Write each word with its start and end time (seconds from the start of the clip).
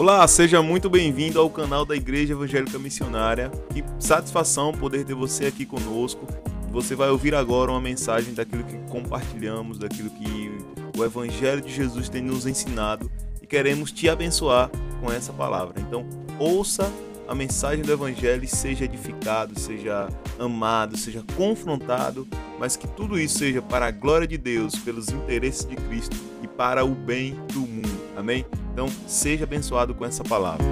Olá, 0.00 0.26
seja 0.26 0.62
muito 0.62 0.88
bem-vindo 0.88 1.38
ao 1.38 1.50
canal 1.50 1.84
da 1.84 1.94
Igreja 1.94 2.32
Evangélica 2.32 2.78
Missionária. 2.78 3.50
Que 3.70 3.84
satisfação 3.98 4.72
poder 4.72 5.04
ter 5.04 5.12
você 5.12 5.44
aqui 5.44 5.66
conosco. 5.66 6.26
Você 6.70 6.94
vai 6.94 7.10
ouvir 7.10 7.34
agora 7.34 7.70
uma 7.70 7.82
mensagem 7.82 8.32
daquilo 8.32 8.64
que 8.64 8.78
compartilhamos, 8.90 9.78
daquilo 9.78 10.08
que 10.08 10.50
o 10.98 11.04
Evangelho 11.04 11.60
de 11.60 11.70
Jesus 11.70 12.08
tem 12.08 12.22
nos 12.22 12.46
ensinado 12.46 13.12
e 13.42 13.46
queremos 13.46 13.92
te 13.92 14.08
abençoar 14.08 14.70
com 15.02 15.12
essa 15.12 15.34
palavra. 15.34 15.78
Então, 15.78 16.08
ouça 16.38 16.90
a 17.28 17.34
mensagem 17.34 17.84
do 17.84 17.92
Evangelho 17.92 18.42
e 18.42 18.48
seja 18.48 18.86
edificado, 18.86 19.60
seja 19.60 20.08
amado, 20.38 20.96
seja 20.96 21.22
confrontado, 21.36 22.26
mas 22.58 22.74
que 22.74 22.88
tudo 22.88 23.20
isso 23.20 23.38
seja 23.38 23.60
para 23.60 23.88
a 23.88 23.90
glória 23.90 24.26
de 24.26 24.38
Deus, 24.38 24.76
pelos 24.76 25.10
interesses 25.10 25.66
de 25.66 25.76
Cristo 25.76 26.16
e 26.42 26.48
para 26.48 26.86
o 26.86 26.94
bem 26.94 27.38
do 27.52 27.60
mundo. 27.60 28.00
Amém? 28.16 28.46
Então, 28.72 28.88
seja 29.06 29.44
abençoado 29.44 29.94
com 29.94 30.04
essa 30.04 30.22
palavra. 30.22 30.64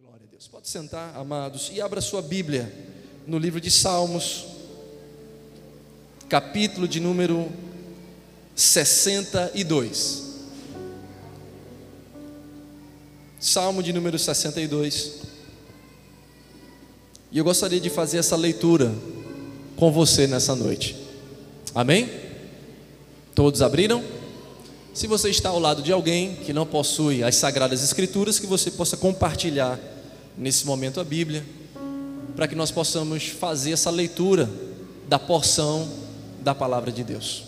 Glória 0.00 0.24
a 0.26 0.30
Deus. 0.30 0.48
Pode 0.48 0.68
sentar, 0.68 1.14
amados, 1.14 1.70
e 1.72 1.80
abra 1.80 2.00
sua 2.00 2.22
Bíblia 2.22 2.72
no 3.26 3.38
livro 3.38 3.60
de 3.60 3.70
Salmos, 3.70 4.46
capítulo 6.28 6.88
de 6.88 7.00
número 7.00 7.48
62. 8.56 10.32
Salmo 13.38 13.82
de 13.82 13.92
número 13.92 14.18
62. 14.18 15.20
E 17.30 17.38
eu 17.38 17.44
gostaria 17.44 17.80
de 17.80 17.90
fazer 17.90 18.18
essa 18.18 18.36
leitura 18.36 18.92
com 19.76 19.92
você 19.92 20.26
nessa 20.26 20.54
noite. 20.54 20.96
Amém? 21.74 22.10
Todos 23.34 23.60
abriram? 23.60 24.21
Se 24.94 25.06
você 25.06 25.30
está 25.30 25.48
ao 25.48 25.58
lado 25.58 25.82
de 25.82 25.90
alguém 25.90 26.34
que 26.34 26.52
não 26.52 26.66
possui 26.66 27.24
as 27.24 27.36
sagradas 27.36 27.82
escrituras, 27.82 28.38
que 28.38 28.46
você 28.46 28.70
possa 28.70 28.94
compartilhar 28.94 29.80
nesse 30.36 30.66
momento 30.66 31.00
a 31.00 31.04
Bíblia, 31.04 31.42
para 32.36 32.46
que 32.46 32.54
nós 32.54 32.70
possamos 32.70 33.28
fazer 33.28 33.72
essa 33.72 33.90
leitura 33.90 34.50
da 35.08 35.18
porção 35.18 35.88
da 36.40 36.54
palavra 36.54 36.92
de 36.92 37.02
Deus. 37.02 37.44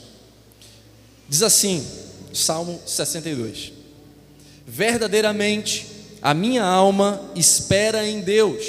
Diz 1.28 1.42
assim, 1.42 1.86
Salmo 2.32 2.80
62: 2.86 3.74
Verdadeiramente 4.66 5.86
a 6.22 6.32
minha 6.32 6.64
alma 6.64 7.20
espera 7.34 8.08
em 8.08 8.22
Deus, 8.22 8.64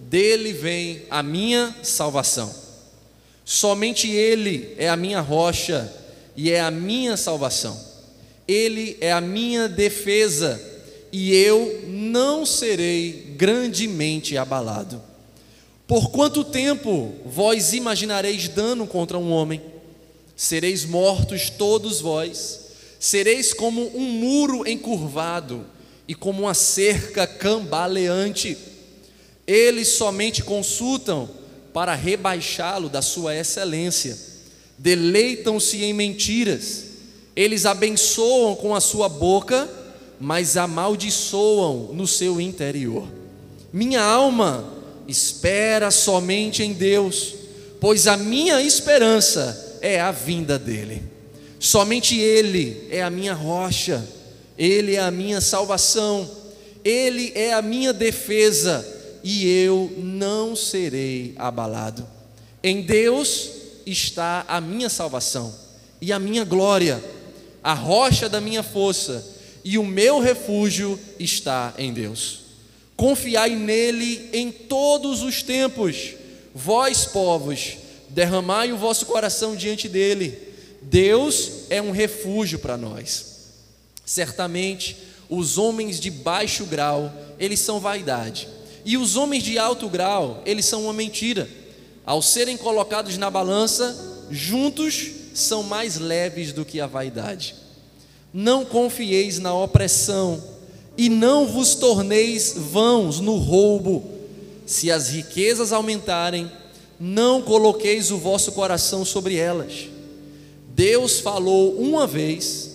dele 0.00 0.52
vem 0.52 1.02
a 1.08 1.22
minha 1.22 1.72
salvação. 1.84 2.52
Somente 3.44 4.10
Ele 4.10 4.74
é 4.76 4.88
a 4.88 4.96
minha 4.96 5.20
rocha 5.20 5.92
e 6.36 6.50
é 6.50 6.60
a 6.60 6.70
minha 6.70 7.16
salvação. 7.16 7.91
Ele 8.46 8.96
é 9.00 9.12
a 9.12 9.20
minha 9.20 9.68
defesa, 9.68 10.60
e 11.12 11.34
eu 11.34 11.84
não 11.86 12.46
serei 12.46 13.34
grandemente 13.36 14.36
abalado. 14.36 15.02
Por 15.86 16.10
quanto 16.10 16.42
tempo 16.42 17.12
vós 17.26 17.74
imaginareis 17.74 18.48
dano 18.48 18.86
contra 18.86 19.18
um 19.18 19.30
homem? 19.30 19.60
Sereis 20.34 20.86
mortos 20.86 21.50
todos 21.50 22.00
vós, 22.00 22.60
sereis 22.98 23.52
como 23.52 23.94
um 23.94 24.10
muro 24.10 24.66
encurvado 24.66 25.66
e 26.08 26.14
como 26.14 26.42
uma 26.44 26.54
cerca 26.54 27.26
cambaleante. 27.26 28.56
Eles 29.46 29.88
somente 29.88 30.42
consultam 30.42 31.28
para 31.74 31.94
rebaixá-lo 31.94 32.88
da 32.88 33.02
sua 33.02 33.36
excelência, 33.36 34.18
deleitam-se 34.78 35.84
em 35.84 35.92
mentiras 35.92 36.91
eles 37.34 37.64
abençoam 37.64 38.54
com 38.54 38.74
a 38.74 38.80
sua 38.80 39.08
boca, 39.08 39.68
mas 40.20 40.56
amaldiçoam 40.56 41.90
no 41.92 42.06
seu 42.06 42.40
interior. 42.40 43.06
Minha 43.72 44.02
alma 44.02 44.64
espera 45.08 45.90
somente 45.90 46.62
em 46.62 46.72
Deus, 46.72 47.34
pois 47.80 48.06
a 48.06 48.16
minha 48.16 48.60
esperança 48.62 49.78
é 49.80 50.00
a 50.00 50.12
vinda 50.12 50.58
dEle. 50.58 51.02
Somente 51.58 52.18
Ele 52.18 52.86
é 52.90 53.02
a 53.02 53.10
minha 53.10 53.34
rocha, 53.34 54.06
Ele 54.58 54.94
é 54.94 55.00
a 55.00 55.10
minha 55.10 55.40
salvação, 55.40 56.30
Ele 56.84 57.32
é 57.34 57.52
a 57.52 57.62
minha 57.62 57.92
defesa, 57.92 58.86
e 59.24 59.48
eu 59.48 59.90
não 59.98 60.54
serei 60.54 61.34
abalado. 61.36 62.06
Em 62.62 62.82
Deus 62.82 63.50
está 63.86 64.44
a 64.46 64.60
minha 64.60 64.88
salvação 64.88 65.54
e 66.00 66.12
a 66.12 66.18
minha 66.18 66.44
glória 66.44 67.02
a 67.62 67.74
rocha 67.74 68.28
da 68.28 68.40
minha 68.40 68.62
força, 68.62 69.24
e 69.64 69.78
o 69.78 69.84
meu 69.84 70.18
refúgio 70.18 70.98
está 71.18 71.72
em 71.78 71.92
Deus. 71.92 72.40
Confiai 72.96 73.54
nele 73.54 74.28
em 74.32 74.50
todos 74.50 75.22
os 75.22 75.42
tempos, 75.42 76.14
vós 76.54 77.04
povos, 77.04 77.78
derramai 78.08 78.72
o 78.72 78.76
vosso 78.76 79.06
coração 79.06 79.56
diante 79.56 79.88
dele. 79.88 80.36
Deus 80.82 81.50
é 81.70 81.80
um 81.80 81.92
refúgio 81.92 82.58
para 82.58 82.76
nós. 82.76 83.32
Certamente, 84.04 84.96
os 85.28 85.56
homens 85.56 85.98
de 85.98 86.10
baixo 86.10 86.66
grau, 86.66 87.12
eles 87.38 87.60
são 87.60 87.80
vaidade, 87.80 88.48
e 88.84 88.96
os 88.96 89.16
homens 89.16 89.44
de 89.44 89.58
alto 89.58 89.88
grau, 89.88 90.42
eles 90.44 90.66
são 90.66 90.84
uma 90.84 90.92
mentira. 90.92 91.48
Ao 92.04 92.20
serem 92.20 92.56
colocados 92.56 93.16
na 93.16 93.30
balança, 93.30 94.26
juntos 94.30 95.21
são 95.34 95.62
mais 95.62 95.98
leves 95.98 96.52
do 96.52 96.64
que 96.64 96.80
a 96.80 96.86
vaidade. 96.86 97.54
Não 98.32 98.64
confieis 98.64 99.38
na 99.38 99.54
opressão, 99.54 100.42
e 100.96 101.08
não 101.08 101.46
vos 101.46 101.74
torneis 101.74 102.54
vãos 102.56 103.20
no 103.20 103.36
roubo. 103.36 104.04
Se 104.66 104.90
as 104.90 105.08
riquezas 105.10 105.72
aumentarem, 105.72 106.50
não 106.98 107.42
coloqueis 107.42 108.10
o 108.10 108.18
vosso 108.18 108.52
coração 108.52 109.04
sobre 109.04 109.36
elas. 109.36 109.88
Deus 110.74 111.20
falou 111.20 111.76
uma 111.78 112.06
vez, 112.06 112.70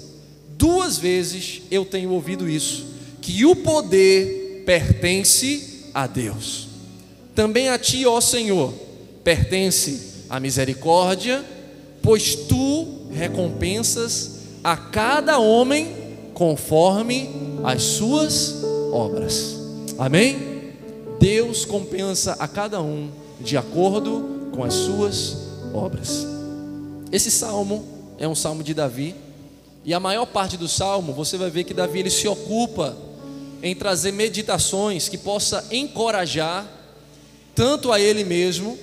duas 0.57 0.97
vezes 0.97 1.62
eu 1.72 1.85
tenho 1.85 2.12
ouvido 2.12 2.50
isso, 2.50 2.85
que 3.22 3.45
o 3.45 3.56
poder 3.56 4.63
pertence 4.66 5.85
a 5.94 6.06
Deus. 6.06 6.68
Também 7.34 7.69
a 7.69 7.79
ti, 7.79 8.06
ó 8.06 8.19
Senhor, 8.19 8.74
pertence 9.24 10.25
a 10.29 10.39
misericórdia 10.39 11.44
pois 12.07 12.35
tu 12.35 12.88
recompensas 13.12 14.38
a 14.63 14.78
cada 14.78 15.40
homem 15.40 15.94
conforme 16.34 17.29
as 17.66 17.84
suas 17.84 18.63
obras. 18.94 19.57
Amém? 19.97 20.72
Deus 21.19 21.66
compensa 21.66 22.38
a 22.40 22.47
cada 22.47 22.81
um 22.81 23.09
de 23.41 23.57
acordo 23.57 24.50
com 24.56 24.63
as 24.63 24.73
suas 24.73 25.35
obras. 25.73 26.25
Esse 27.12 27.29
salmo 27.29 27.85
é 28.18 28.25
um 28.25 28.35
salmo 28.35 28.63
de 28.63 28.74
Davi, 28.74 29.13
e 29.84 29.94
a 29.94 30.00
maior 30.00 30.28
parte 30.28 30.56
do 30.56 30.69
salmo 30.69 31.12
você 31.12 31.35
vai 31.35 31.50
ver 31.50 31.66
que 31.66 31.74
Davi 31.74 32.00
ele 32.00 32.09
se 32.09 32.25
ocupa 32.25 32.95
em 33.62 33.75
trazer 33.75 34.13
meditações 34.13 35.09
que 35.09 35.18
possa 35.18 35.68
encorajar 35.72 36.66
tanto 37.53 37.91
a 37.91 38.00
ele 38.00 38.24
mesmo 38.24 38.78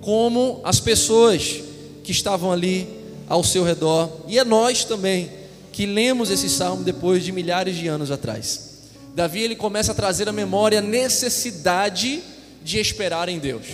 como 0.00 0.62
as 0.64 0.80
pessoas 0.80 1.73
que 2.04 2.12
estavam 2.12 2.52
ali 2.52 2.86
ao 3.28 3.42
seu 3.42 3.64
redor, 3.64 4.10
e 4.28 4.38
é 4.38 4.44
nós 4.44 4.84
também 4.84 5.30
que 5.72 5.86
lemos 5.86 6.30
esse 6.30 6.48
salmo 6.48 6.84
depois 6.84 7.24
de 7.24 7.32
milhares 7.32 7.74
de 7.74 7.88
anos 7.88 8.10
atrás. 8.12 8.74
Davi 9.14 9.40
ele 9.40 9.56
começa 9.56 9.92
a 9.92 9.94
trazer 9.94 10.28
à 10.28 10.32
memória 10.32 10.78
a 10.78 10.82
necessidade 10.82 12.22
de 12.62 12.78
esperar 12.78 13.28
em 13.28 13.38
Deus. 13.38 13.66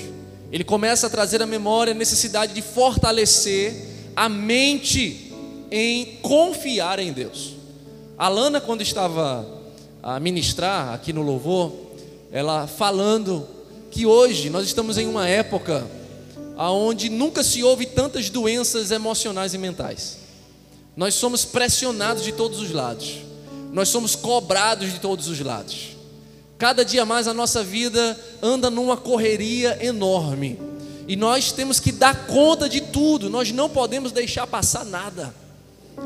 Ele 0.52 0.64
começa 0.64 1.06
a 1.06 1.10
trazer 1.10 1.42
à 1.42 1.46
memória 1.46 1.92
a 1.92 1.96
necessidade 1.96 2.54
de 2.54 2.62
fortalecer 2.62 3.74
a 4.16 4.28
mente 4.28 5.32
em 5.70 6.18
confiar 6.22 6.98
em 6.98 7.12
Deus. 7.12 7.54
A 8.16 8.28
Lana, 8.28 8.60
quando 8.60 8.82
estava 8.82 9.46
a 10.02 10.18
ministrar 10.20 10.92
aqui 10.94 11.12
no 11.12 11.22
louvor, 11.22 11.72
ela 12.32 12.66
falando 12.66 13.46
que 13.90 14.06
hoje 14.06 14.50
nós 14.50 14.66
estamos 14.66 14.98
em 14.98 15.06
uma 15.06 15.28
época 15.28 15.86
aonde 16.60 17.08
nunca 17.08 17.42
se 17.42 17.64
houve 17.64 17.86
tantas 17.86 18.28
doenças 18.28 18.90
emocionais 18.90 19.54
e 19.54 19.58
mentais. 19.58 20.18
Nós 20.94 21.14
somos 21.14 21.42
pressionados 21.42 22.22
de 22.22 22.32
todos 22.32 22.60
os 22.60 22.70
lados. 22.70 23.20
Nós 23.72 23.88
somos 23.88 24.14
cobrados 24.14 24.92
de 24.92 25.00
todos 25.00 25.26
os 25.26 25.40
lados. 25.40 25.96
Cada 26.58 26.84
dia 26.84 27.06
mais 27.06 27.26
a 27.26 27.32
nossa 27.32 27.64
vida 27.64 28.14
anda 28.42 28.68
numa 28.68 28.94
correria 28.94 29.78
enorme. 29.82 30.60
E 31.08 31.16
nós 31.16 31.50
temos 31.50 31.80
que 31.80 31.90
dar 31.90 32.26
conta 32.26 32.68
de 32.68 32.82
tudo, 32.82 33.30
nós 33.30 33.50
não 33.50 33.70
podemos 33.70 34.12
deixar 34.12 34.46
passar 34.46 34.84
nada. 34.84 35.34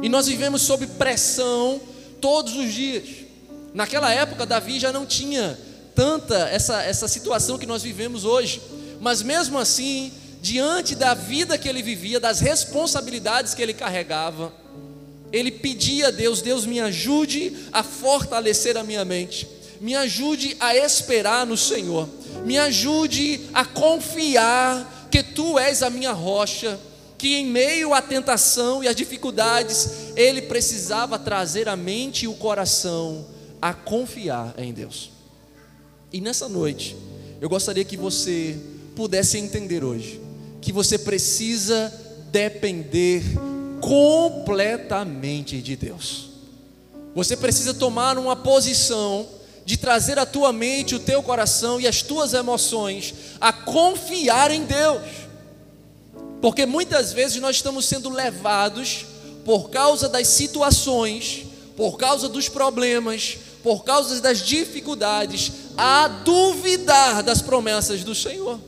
E 0.03 0.09
nós 0.09 0.29
vivemos 0.29 0.63
sob 0.63 0.87
pressão 0.87 1.81
todos 2.21 2.55
os 2.55 2.73
dias. 2.73 3.09
Naquela 3.75 4.15
época, 4.15 4.47
Davi 4.47 4.79
já 4.79 4.93
não 4.93 5.05
tinha 5.05 5.59
tanta 5.97 6.49
essa, 6.49 6.81
essa 6.81 7.09
situação 7.09 7.59
que 7.59 7.67
nós 7.67 7.83
vivemos 7.83 8.25
hoje. 8.25 8.63
Mas 9.01 9.21
mesmo 9.21 9.59
assim, 9.59 10.13
diante 10.45 10.95
da 10.95 11.15
vida 11.15 11.57
que 11.57 11.67
ele 11.67 11.83
vivia, 11.83 12.21
das 12.21 12.39
responsabilidades 12.39 13.55
que 13.55 13.63
ele 13.63 13.73
carregava, 13.73 14.53
ele 15.33 15.51
pedia 15.51 16.09
a 16.09 16.11
Deus: 16.11 16.43
Deus 16.43 16.67
me 16.67 16.79
ajude 16.81 17.57
a 17.73 17.83
fortalecer 17.83 18.77
a 18.77 18.85
minha 18.85 19.07
mente, 19.07 19.49
me 19.81 19.95
ajude 19.95 20.55
a 20.61 20.77
esperar 20.77 21.47
no 21.47 21.57
Senhor, 21.57 22.07
me 22.45 22.59
ajude 22.59 23.41
a 23.55 23.65
confiar 23.65 25.09
que 25.11 25.23
Tu 25.23 25.59
és 25.59 25.83
a 25.83 25.89
minha 25.89 26.13
rocha, 26.13 26.79
que 27.17 27.37
em 27.37 27.47
meio 27.47 27.95
à 27.95 28.03
tentação 28.03 28.85
e 28.85 28.89
às 28.89 28.95
dificuldades, 28.95 29.89
ele 30.15 30.43
precisava 30.43 31.19
trazer 31.19 31.71
a 31.71 31.77
mente 31.77 32.27
e 32.27 32.29
o 32.29 32.35
coração 32.35 33.27
a 33.63 33.73
confiar 33.73 34.55
em 34.59 34.75
Deus. 34.75 35.11
E 36.13 36.21
nessa 36.21 36.51
noite, 36.51 36.95
eu 37.41 37.49
gostaria 37.49 37.83
que 37.83 37.97
você 37.97 38.59
pudesse 38.95 39.39
entender 39.39 39.83
hoje 39.83 40.24
que 40.65 40.73
você 40.73 40.97
precisa 40.97 41.93
depender 42.33 43.23
completamente 43.83 45.61
de 45.61 45.77
Deus. 45.77 46.31
Você 47.15 47.37
precisa 47.37 47.75
tomar 47.75 48.17
uma 48.17 48.35
posição 48.35 49.29
de 49.67 49.77
trazer 49.77 50.19
a 50.19 50.25
tua 50.25 50.55
mente, 50.55 50.95
o 50.95 50.99
teu 50.99 51.23
coração 51.23 51.79
e 51.79 51.87
as 51.87 52.01
tuas 52.01 52.33
emoções 52.33 53.15
a 53.39 53.53
confiar 53.53 54.51
em 54.51 54.65
Deus. 54.65 55.03
Porque 56.41 56.65
muitas 56.65 57.13
vezes 57.13 57.43
nós 57.43 57.57
estamos 57.57 57.85
sendo 57.85 58.09
levados 58.09 59.05
por 59.45 59.69
causa 59.69 60.09
das 60.09 60.29
situações, 60.29 61.45
por 61.77 61.99
causa 61.99 62.27
dos 62.27 62.49
problemas, 62.49 63.37
por 63.63 63.85
causa 63.85 64.19
das 64.19 64.41
dificuldades, 64.41 65.53
a 65.77 66.09
duvidar 66.09 67.23
das 67.23 67.43
promessas 67.43 68.03
do 68.03 68.15
Senhor. 68.15 68.59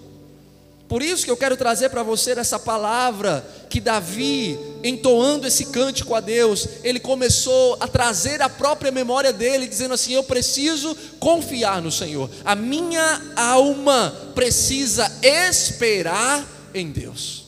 Por 0.88 1.03
isso 1.03 1.25
que 1.25 1.31
eu 1.31 1.37
quero 1.37 1.56
trazer 1.56 1.88
para 1.88 2.05
você 2.05 2.31
essa 2.33 2.61
palavra 2.61 3.44
que 3.69 3.81
Davi, 3.81 4.56
entoando 4.85 5.47
esse 5.47 5.67
cântico 5.67 6.15
a 6.15 6.21
Deus, 6.21 6.69
ele 6.85 7.00
começou 7.00 7.77
a 7.81 7.88
trazer 7.88 8.41
a 8.41 8.49
própria 8.49 8.93
memória 8.93 9.33
dele, 9.33 9.67
dizendo 9.67 9.94
assim: 9.94 10.12
Eu 10.12 10.23
preciso 10.23 10.97
confiar 11.19 11.83
no 11.83 11.91
Senhor, 11.91 12.31
a 12.44 12.55
minha 12.55 13.21
alma 13.35 14.15
precisa 14.35 15.11
esperar 15.23 16.47
em 16.73 16.93
Deus. 16.93 17.47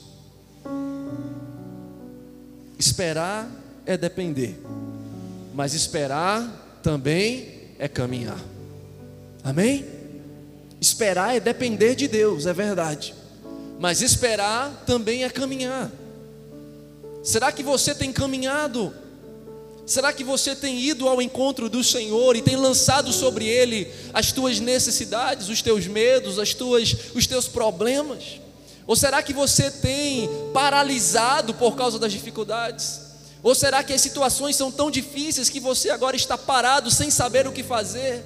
Esperar 2.76 3.48
é 3.86 3.96
depender, 3.96 4.60
mas 5.54 5.74
esperar 5.74 6.80
também 6.82 7.68
é 7.78 7.86
caminhar. 7.86 8.38
Amém? 9.44 9.86
Esperar 10.80 11.36
é 11.36 11.40
depender 11.40 11.94
de 11.94 12.08
Deus, 12.08 12.46
é 12.46 12.52
verdade. 12.52 13.17
Mas 13.78 14.02
esperar 14.02 14.82
também 14.86 15.24
é 15.24 15.30
caminhar. 15.30 15.90
Será 17.22 17.52
que 17.52 17.62
você 17.62 17.94
tem 17.94 18.12
caminhado? 18.12 18.92
Será 19.86 20.12
que 20.12 20.22
você 20.22 20.54
tem 20.54 20.80
ido 20.80 21.08
ao 21.08 21.22
encontro 21.22 21.68
do 21.68 21.82
Senhor 21.82 22.36
e 22.36 22.42
tem 22.42 22.56
lançado 22.56 23.12
sobre 23.12 23.46
Ele 23.46 23.90
as 24.12 24.32
tuas 24.32 24.60
necessidades, 24.60 25.48
os 25.48 25.62
teus 25.62 25.86
medos, 25.86 26.38
as 26.38 26.52
tuas, 26.52 26.94
os 27.14 27.26
teus 27.26 27.48
problemas? 27.48 28.40
Ou 28.86 28.96
será 28.96 29.22
que 29.22 29.32
você 29.32 29.70
tem 29.70 30.28
paralisado 30.52 31.54
por 31.54 31.76
causa 31.76 31.98
das 31.98 32.12
dificuldades? 32.12 33.00
Ou 33.42 33.54
será 33.54 33.82
que 33.82 33.92
as 33.92 34.00
situações 34.00 34.56
são 34.56 34.72
tão 34.72 34.90
difíceis 34.90 35.48
que 35.48 35.60
você 35.60 35.90
agora 35.90 36.16
está 36.16 36.36
parado 36.36 36.90
sem 36.90 37.10
saber 37.10 37.46
o 37.46 37.52
que 37.52 37.62
fazer? 37.62 38.24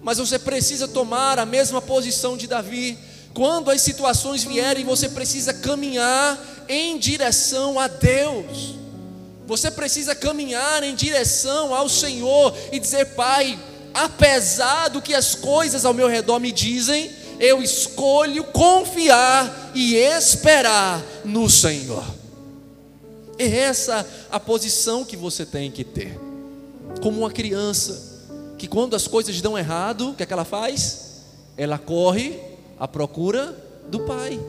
Mas 0.00 0.18
você 0.18 0.38
precisa 0.38 0.86
tomar 0.86 1.38
a 1.38 1.46
mesma 1.46 1.82
posição 1.82 2.36
de 2.36 2.46
Davi 2.46 2.98
quando 3.34 3.68
as 3.68 3.82
situações 3.82 4.44
vierem, 4.44 4.84
você 4.84 5.08
precisa 5.08 5.52
caminhar 5.52 6.38
em 6.68 6.96
direção 6.96 7.80
a 7.80 7.88
Deus. 7.88 8.76
Você 9.44 9.72
precisa 9.72 10.14
caminhar 10.14 10.84
em 10.84 10.94
direção 10.94 11.74
ao 11.74 11.88
Senhor 11.88 12.56
e 12.70 12.78
dizer: 12.78 13.06
Pai, 13.14 13.58
apesar 13.92 14.88
do 14.88 15.02
que 15.02 15.12
as 15.12 15.34
coisas 15.34 15.84
ao 15.84 15.92
meu 15.92 16.08
redor 16.08 16.38
me 16.38 16.52
dizem, 16.52 17.10
eu 17.40 17.60
escolho 17.60 18.44
confiar 18.44 19.72
e 19.74 19.96
esperar 19.96 21.02
no 21.24 21.50
Senhor. 21.50 22.04
É 23.36 23.48
essa 23.48 24.08
a 24.30 24.38
posição 24.38 25.04
que 25.04 25.16
você 25.16 25.44
tem 25.44 25.72
que 25.72 25.82
ter. 25.82 26.18
Como 27.02 27.18
uma 27.18 27.30
criança 27.32 28.14
que 28.56 28.68
quando 28.68 28.94
as 28.94 29.08
coisas 29.08 29.40
dão 29.40 29.58
errado, 29.58 30.10
o 30.10 30.14
que, 30.14 30.22
é 30.22 30.26
que 30.26 30.32
ela 30.32 30.44
faz? 30.44 31.22
Ela 31.56 31.76
corre 31.76 32.53
à 32.78 32.88
procura 32.88 33.56
do 33.88 34.00
pai. 34.00 34.40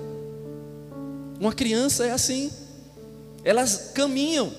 Uma 1.39 1.53
criança 1.53 2.05
é 2.05 2.11
assim. 2.11 2.51
Elas 3.43 3.91
caminham, 3.93 4.51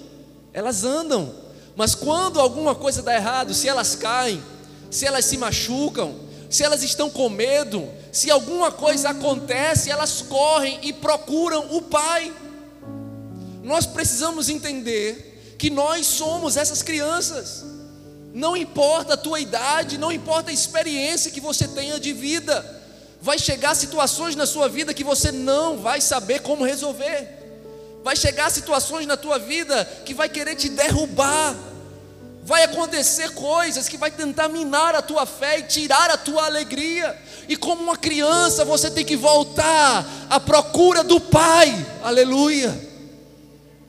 elas 0.52 0.84
andam, 0.84 1.34
mas 1.74 1.94
quando 1.94 2.40
alguma 2.40 2.74
coisa 2.74 3.02
dá 3.02 3.14
errado, 3.14 3.52
se 3.52 3.68
elas 3.68 3.94
caem, 3.94 4.42
se 4.90 5.04
elas 5.04 5.24
se 5.24 5.36
machucam, 5.36 6.14
se 6.48 6.62
elas 6.62 6.82
estão 6.82 7.10
com 7.10 7.28
medo, 7.28 7.88
se 8.12 8.30
alguma 8.30 8.70
coisa 8.70 9.10
acontece, 9.10 9.90
elas 9.90 10.22
correm 10.22 10.78
e 10.82 10.92
procuram 10.92 11.76
o 11.76 11.82
pai. 11.82 12.32
Nós 13.62 13.84
precisamos 13.84 14.48
entender 14.48 15.56
que 15.58 15.68
nós 15.68 16.06
somos 16.06 16.56
essas 16.56 16.82
crianças. 16.82 17.64
Não 18.32 18.56
importa 18.56 19.14
a 19.14 19.16
tua 19.16 19.40
idade, 19.40 19.98
não 19.98 20.12
importa 20.12 20.50
a 20.50 20.54
experiência 20.54 21.30
que 21.30 21.40
você 21.40 21.66
tenha 21.66 21.98
de 21.98 22.12
vida 22.12 22.75
Vai 23.20 23.38
chegar 23.38 23.74
situações 23.74 24.36
na 24.36 24.46
sua 24.46 24.68
vida 24.68 24.94
que 24.94 25.04
você 25.04 25.32
não 25.32 25.78
vai 25.78 26.00
saber 26.00 26.40
como 26.40 26.64
resolver. 26.64 27.28
Vai 28.04 28.14
chegar 28.14 28.50
situações 28.50 29.06
na 29.06 29.16
tua 29.16 29.38
vida 29.38 29.84
que 30.04 30.14
vai 30.14 30.28
querer 30.28 30.54
te 30.54 30.68
derrubar. 30.68 31.56
Vai 32.44 32.62
acontecer 32.62 33.30
coisas 33.30 33.88
que 33.88 33.96
vai 33.96 34.12
tentar 34.12 34.48
minar 34.48 34.94
a 34.94 35.02
tua 35.02 35.26
fé 35.26 35.58
e 35.58 35.64
tirar 35.64 36.10
a 36.10 36.16
tua 36.16 36.44
alegria. 36.44 37.16
E 37.48 37.56
como 37.56 37.82
uma 37.82 37.96
criança, 37.96 38.64
você 38.64 38.88
tem 38.90 39.04
que 39.04 39.16
voltar 39.16 40.06
à 40.30 40.38
procura 40.38 41.02
do 41.02 41.20
Pai. 41.20 41.74
Aleluia. 42.04 42.72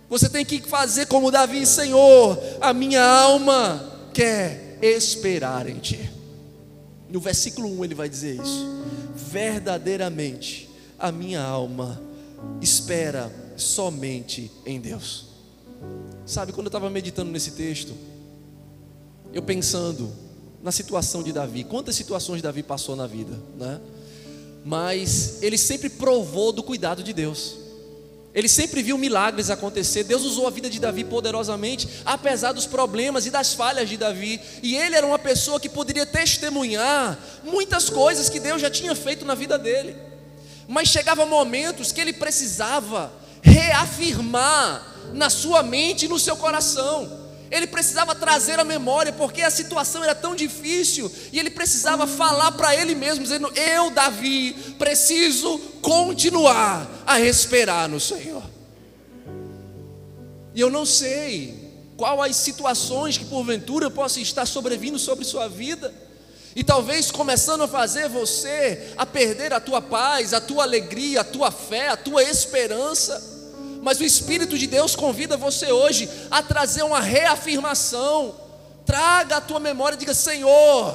Você 0.09 0.29
tem 0.29 0.43
que 0.43 0.61
fazer 0.61 1.05
como 1.05 1.29
Davi, 1.29 1.65
Senhor, 1.65 2.39
a 2.59 2.73
minha 2.73 3.03
alma 3.03 3.93
quer 4.13 4.79
esperar 4.81 5.69
em 5.69 5.77
ti. 5.77 6.09
No 7.09 7.19
versículo 7.19 7.69
1 7.79 7.85
ele 7.85 7.93
vai 7.93 8.09
dizer 8.09 8.41
isso 8.41 8.77
verdadeiramente 9.17 10.69
a 10.97 11.11
minha 11.11 11.41
alma 11.41 12.01
espera 12.61 13.31
somente 13.57 14.51
em 14.65 14.79
Deus. 14.79 15.25
Sabe, 16.25 16.51
quando 16.51 16.67
eu 16.67 16.69
estava 16.69 16.89
meditando 16.89 17.31
nesse 17.31 17.51
texto, 17.51 17.93
eu 19.33 19.41
pensando 19.41 20.11
na 20.61 20.71
situação 20.71 21.23
de 21.23 21.31
Davi, 21.31 21.63
quantas 21.63 21.95
situações 21.95 22.41
Davi 22.41 22.63
passou 22.63 22.95
na 22.95 23.07
vida, 23.07 23.37
né? 23.57 23.79
Mas 24.63 25.41
ele 25.41 25.57
sempre 25.57 25.89
provou 25.89 26.51
do 26.51 26.61
cuidado 26.61 27.01
de 27.01 27.13
Deus. 27.13 27.55
Ele 28.37 28.47
sempre 28.47 28.83
viu 28.83 28.99
milagres 28.99 29.49
acontecer. 29.49 30.03
Deus 30.03 30.23
usou 30.23 30.45
a 30.45 30.51
vida 30.51 30.69
de 30.69 30.79
Davi 30.79 31.03
poderosamente, 31.03 31.89
apesar 32.05 32.51
dos 32.51 32.67
problemas 32.67 33.25
e 33.25 33.31
das 33.31 33.55
falhas 33.55 33.89
de 33.89 33.97
Davi. 33.97 34.39
E 34.61 34.75
ele 34.75 34.95
era 34.95 35.07
uma 35.07 35.17
pessoa 35.17 35.59
que 35.59 35.67
poderia 35.67 36.05
testemunhar 36.05 37.17
muitas 37.43 37.89
coisas 37.89 38.29
que 38.29 38.39
Deus 38.39 38.61
já 38.61 38.69
tinha 38.69 38.93
feito 38.93 39.25
na 39.25 39.33
vida 39.33 39.57
dele. 39.57 39.95
Mas 40.67 40.87
chegava 40.87 41.25
momentos 41.25 41.91
que 41.91 41.99
ele 41.99 42.13
precisava 42.13 43.11
reafirmar 43.41 44.85
na 45.15 45.31
sua 45.31 45.63
mente 45.63 46.05
e 46.05 46.07
no 46.07 46.19
seu 46.19 46.37
coração 46.37 47.16
ele 47.49 47.67
precisava 47.67 48.13
trazer 48.13 48.59
a 48.59 48.63
memória, 48.63 49.13
porque 49.13 49.41
a 49.41 49.49
situação 49.49 50.03
era 50.03 50.13
tão 50.13 50.35
difícil, 50.35 51.11
e 51.31 51.39
ele 51.39 51.49
precisava 51.49 52.05
falar 52.05 52.51
para 52.53 52.75
ele 52.75 52.95
mesmo, 52.95 53.23
dizendo: 53.23 53.51
Eu, 53.55 53.89
Davi, 53.91 54.53
preciso 54.77 55.57
continuar 55.81 56.87
a 57.05 57.19
esperar 57.21 57.87
no 57.87 57.99
Senhor. 57.99 58.43
E 60.53 60.59
eu 60.59 60.69
não 60.69 60.85
sei 60.85 61.67
qual 61.95 62.21
as 62.21 62.35
situações 62.35 63.17
que 63.17 63.25
porventura 63.25 63.89
possam 63.89 64.21
estar 64.21 64.45
sobrevindo 64.45 64.99
sobre 64.99 65.23
sua 65.23 65.47
vida, 65.47 65.93
e 66.55 66.63
talvez 66.63 67.11
começando 67.11 67.61
a 67.61 67.67
fazer 67.67 68.09
você 68.09 68.93
a 68.97 69.05
perder 69.05 69.53
a 69.53 69.59
tua 69.59 69.79
paz, 69.79 70.33
a 70.33 70.41
tua 70.41 70.63
alegria, 70.63 71.21
a 71.21 71.23
tua 71.23 71.51
fé, 71.51 71.89
a 71.89 71.97
tua 71.97 72.23
esperança. 72.23 73.36
Mas 73.87 74.01
o 74.01 74.03
Espírito 74.03 74.57
de 74.57 74.67
Deus 74.67 74.97
convida 74.97 75.37
você 75.37 75.71
hoje 75.71 76.09
a 76.29 76.43
trazer 76.43 76.83
uma 76.83 76.99
reafirmação. 76.99 78.35
Traga 78.85 79.37
a 79.37 79.41
tua 79.41 79.61
memória 79.61 79.95
e 79.95 79.99
diga: 79.99 80.13
Senhor, 80.13 80.93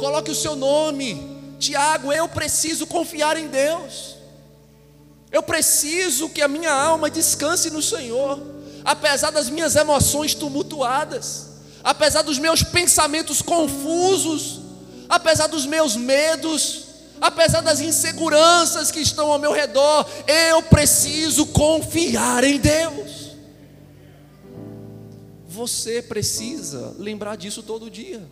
coloque 0.00 0.30
o 0.30 0.34
seu 0.34 0.56
nome. 0.56 1.36
Tiago, 1.58 2.10
eu 2.10 2.26
preciso 2.26 2.86
confiar 2.86 3.36
em 3.36 3.48
Deus. 3.48 4.16
Eu 5.30 5.42
preciso 5.42 6.30
que 6.30 6.40
a 6.40 6.48
minha 6.48 6.72
alma 6.72 7.10
descanse 7.10 7.68
no 7.68 7.82
Senhor, 7.82 8.40
apesar 8.82 9.30
das 9.30 9.50
minhas 9.50 9.76
emoções 9.76 10.34
tumultuadas, 10.34 11.48
apesar 11.84 12.22
dos 12.22 12.38
meus 12.38 12.62
pensamentos 12.62 13.42
confusos, 13.42 14.60
apesar 15.06 15.48
dos 15.48 15.66
meus 15.66 15.94
medos 15.96 16.85
apesar 17.20 17.60
das 17.60 17.80
inseguranças 17.80 18.90
que 18.90 19.00
estão 19.00 19.32
ao 19.32 19.38
meu 19.38 19.52
redor, 19.52 20.06
eu 20.26 20.62
preciso 20.62 21.46
confiar 21.46 22.44
em 22.44 22.58
Deus. 22.58 23.26
você 25.56 26.02
precisa 26.02 26.94
lembrar 26.98 27.34
disso 27.36 27.62
todo 27.62 27.90
dia. 27.90 28.22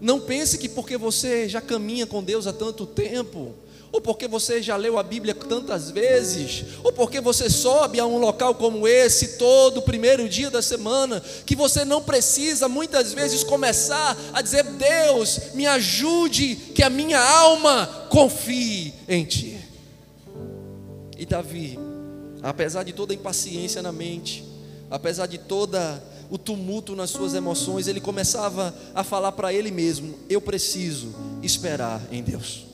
Não 0.00 0.18
pense 0.18 0.56
que 0.56 0.68
porque 0.68 0.96
você 0.96 1.46
já 1.46 1.60
caminha 1.60 2.06
com 2.06 2.22
Deus 2.22 2.46
há 2.46 2.52
tanto 2.54 2.86
tempo, 2.86 3.54
ou 3.90 4.00
porque 4.00 4.28
você 4.28 4.62
já 4.62 4.76
leu 4.76 4.98
a 4.98 5.02
Bíblia 5.02 5.34
tantas 5.34 5.90
vezes, 5.90 6.64
ou 6.84 6.92
porque 6.92 7.20
você 7.20 7.48
sobe 7.48 7.98
a 7.98 8.06
um 8.06 8.18
local 8.18 8.54
como 8.54 8.86
esse 8.86 9.38
todo 9.38 9.82
primeiro 9.82 10.28
dia 10.28 10.50
da 10.50 10.60
semana, 10.60 11.22
que 11.46 11.56
você 11.56 11.84
não 11.84 12.02
precisa 12.02 12.68
muitas 12.68 13.12
vezes 13.12 13.42
começar 13.42 14.16
a 14.32 14.42
dizer: 14.42 14.64
Deus, 14.64 15.54
me 15.54 15.66
ajude, 15.66 16.56
que 16.74 16.82
a 16.82 16.90
minha 16.90 17.20
alma 17.20 18.06
confie 18.10 18.92
em 19.08 19.24
Ti. 19.24 19.58
E 21.16 21.24
Davi, 21.24 21.78
apesar 22.42 22.82
de 22.82 22.92
toda 22.92 23.12
a 23.12 23.16
impaciência 23.16 23.82
na 23.82 23.90
mente, 23.90 24.44
apesar 24.90 25.26
de 25.26 25.38
toda 25.38 26.02
o 26.30 26.36
tumulto 26.36 26.94
nas 26.94 27.10
suas 27.10 27.32
emoções, 27.32 27.88
ele 27.88 28.00
começava 28.00 28.74
a 28.94 29.02
falar 29.02 29.32
para 29.32 29.52
ele 29.52 29.70
mesmo: 29.70 30.14
Eu 30.28 30.42
preciso 30.42 31.14
esperar 31.42 32.02
em 32.12 32.22
Deus. 32.22 32.67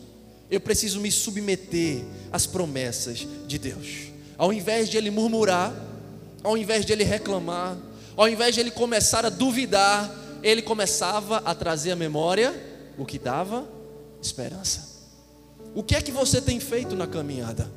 Eu 0.51 0.61
preciso 0.61 1.01
me 1.01 1.11
submeter 1.11 2.05
às 2.33 2.47
promessas 2.47 3.27
de 3.47 3.59
Deus. 3.59 4.09
Ao 4.37 4.53
invés 4.53 4.89
de 4.89 4.97
ele 4.97 5.11
murmurar, 5.11 5.75
ao 6.43 6.57
invés 6.57 6.85
de 6.85 6.93
ele 6.93 7.05
reclamar, 7.05 7.77
ao 8.17 8.29
invés 8.29 8.55
de 8.55 8.61
ele 8.61 8.71
começar 8.71 9.25
a 9.25 9.31
duvidar, 9.31 10.15
ele 10.43 10.63
começava 10.63 11.39
a 11.39 11.55
trazer 11.55 11.93
à 11.93 11.97
memória 11.97 12.55
o 12.99 13.05
que 13.05 13.19
dava 13.19 13.67
esperança. 14.21 14.95
O 15.75 15.83
que 15.83 15.97
é 15.97 16.03
que 16.03 16.13
você 16.13 16.41
tem 16.41 16.61
feito 16.61 16.95
na 16.95 17.07
caminhada? 17.07 17.71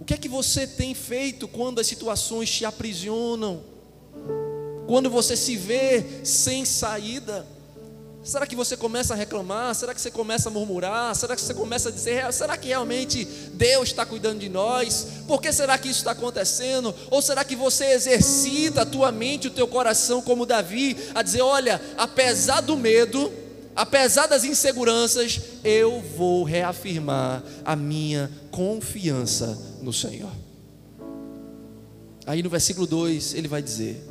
O 0.00 0.04
que 0.04 0.14
é 0.14 0.16
que 0.16 0.28
você 0.28 0.66
tem 0.66 0.94
feito 0.94 1.46
quando 1.46 1.78
as 1.78 1.86
situações 1.86 2.50
te 2.50 2.64
aprisionam? 2.64 3.62
Quando 4.86 5.08
você 5.08 5.36
se 5.36 5.54
vê 5.54 6.24
sem 6.24 6.64
saída? 6.64 7.46
Será 8.22 8.46
que 8.46 8.54
você 8.54 8.76
começa 8.76 9.14
a 9.14 9.16
reclamar? 9.16 9.74
Será 9.74 9.94
que 9.94 10.00
você 10.00 10.10
começa 10.10 10.50
a 10.50 10.52
murmurar? 10.52 11.14
Será 11.16 11.34
que 11.34 11.40
você 11.40 11.54
começa 11.54 11.88
a 11.88 11.92
dizer: 11.92 12.30
será 12.32 12.56
que 12.56 12.68
realmente 12.68 13.24
Deus 13.54 13.88
está 13.88 14.04
cuidando 14.04 14.40
de 14.40 14.48
nós? 14.48 15.06
Por 15.26 15.40
que 15.40 15.50
será 15.50 15.78
que 15.78 15.88
isso 15.88 16.00
está 16.00 16.10
acontecendo? 16.10 16.94
Ou 17.10 17.22
será 17.22 17.42
que 17.44 17.56
você 17.56 17.86
exercita 17.92 18.82
a 18.82 18.86
tua 18.86 19.10
mente, 19.10 19.48
o 19.48 19.50
teu 19.50 19.66
coração, 19.66 20.20
como 20.20 20.44
Davi, 20.44 20.96
a 21.14 21.22
dizer: 21.22 21.40
olha, 21.40 21.80
apesar 21.96 22.60
do 22.60 22.76
medo, 22.76 23.32
apesar 23.74 24.26
das 24.26 24.44
inseguranças, 24.44 25.40
eu 25.64 26.02
vou 26.14 26.44
reafirmar 26.44 27.42
a 27.64 27.74
minha 27.74 28.30
confiança 28.50 29.58
no 29.80 29.94
Senhor. 29.94 30.32
Aí 32.26 32.42
no 32.42 32.50
versículo 32.50 32.86
2 32.86 33.32
ele 33.32 33.48
vai 33.48 33.62
dizer: 33.62 34.06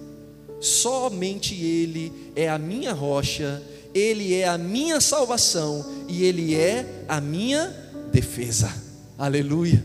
somente 0.60 1.54
Ele 1.54 2.12
é 2.36 2.50
a 2.50 2.58
minha 2.58 2.92
rocha 2.92 3.62
ele 3.94 4.36
é 4.36 4.48
a 4.48 4.58
minha 4.58 5.02
salvação 5.02 5.86
e 6.08 6.24
Ele 6.24 6.56
é 6.56 7.06
a 7.08 7.20
minha 7.20 7.68
defesa. 8.12 8.72
Aleluia. 9.18 9.84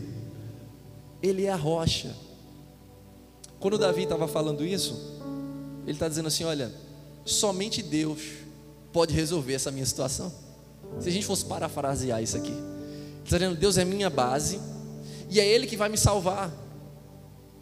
Ele 1.21 1.45
é 1.45 1.51
a 1.51 1.55
rocha. 1.55 2.15
Quando 3.59 3.77
Davi 3.77 4.03
estava 4.03 4.27
falando 4.27 4.63
isso, 4.65 5.21
ele 5.83 5.93
está 5.93 6.07
dizendo 6.07 6.27
assim: 6.27 6.43
olha, 6.43 6.71
somente 7.23 7.81
Deus 7.81 8.21
pode 8.93 9.13
resolver 9.13 9.53
essa 9.53 9.71
minha 9.71 9.85
situação. 9.85 10.31
Se 10.99 11.09
a 11.09 11.11
gente 11.11 11.25
fosse 11.25 11.45
parafrasear 11.45 12.21
isso 12.21 12.37
aqui, 12.37 12.53
está 13.23 13.37
dizendo: 13.37 13.55
Deus 13.55 13.77
é 13.77 13.85
minha 13.85 14.09
base 14.09 14.59
e 15.29 15.39
é 15.39 15.47
Ele 15.47 15.65
que 15.65 15.75
vai 15.75 15.89
me 15.89 15.97
salvar. 15.97 16.51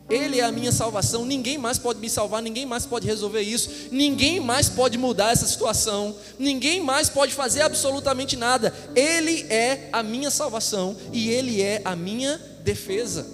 Ele 0.09 0.39
é 0.39 0.43
a 0.43 0.51
minha 0.51 0.71
salvação, 0.71 1.25
ninguém 1.25 1.57
mais 1.57 1.77
pode 1.77 1.99
me 1.99 2.09
salvar, 2.09 2.41
ninguém 2.41 2.65
mais 2.65 2.85
pode 2.85 3.07
resolver 3.07 3.41
isso, 3.41 3.87
ninguém 3.91 4.39
mais 4.39 4.67
pode 4.69 4.97
mudar 4.97 5.31
essa 5.31 5.47
situação, 5.47 6.15
ninguém 6.37 6.81
mais 6.81 7.09
pode 7.09 7.33
fazer 7.33 7.61
absolutamente 7.61 8.35
nada. 8.35 8.73
Ele 8.95 9.43
é 9.49 9.89
a 9.93 10.03
minha 10.03 10.29
salvação 10.29 10.95
e 11.11 11.29
Ele 11.29 11.61
é 11.61 11.81
a 11.85 11.95
minha 11.95 12.37
defesa. 12.63 13.25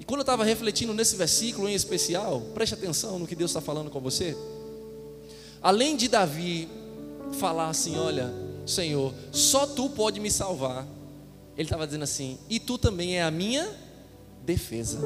E 0.00 0.04
quando 0.04 0.20
eu 0.20 0.24
estava 0.24 0.44
refletindo 0.44 0.94
nesse 0.94 1.14
versículo 1.14 1.68
em 1.68 1.74
especial, 1.74 2.40
preste 2.54 2.74
atenção 2.74 3.18
no 3.18 3.26
que 3.26 3.36
Deus 3.36 3.50
está 3.50 3.60
falando 3.60 3.90
com 3.90 4.00
você. 4.00 4.36
Além 5.62 5.94
de 5.94 6.08
Davi 6.08 6.68
falar 7.38 7.68
assim: 7.68 7.96
Olha, 7.98 8.32
Senhor, 8.66 9.12
só 9.30 9.66
tu 9.66 9.90
pode 9.90 10.20
me 10.20 10.30
salvar, 10.30 10.86
ele 11.56 11.66
estava 11.66 11.86
dizendo 11.86 12.02
assim: 12.02 12.38
E 12.48 12.58
tu 12.58 12.78
também 12.78 13.18
é 13.18 13.22
a 13.22 13.30
minha 13.30 13.83
defesa. 14.44 15.00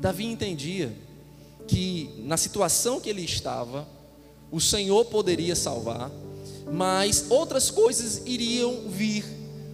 Davi 0.00 0.26
entendia 0.26 0.92
que 1.66 2.10
na 2.18 2.36
situação 2.36 3.00
que 3.00 3.08
ele 3.08 3.22
estava, 3.22 3.88
o 4.50 4.60
Senhor 4.60 5.06
poderia 5.06 5.56
salvar, 5.56 6.10
mas 6.70 7.26
outras 7.30 7.70
coisas 7.70 8.22
iriam 8.26 8.88
vir, 8.88 9.24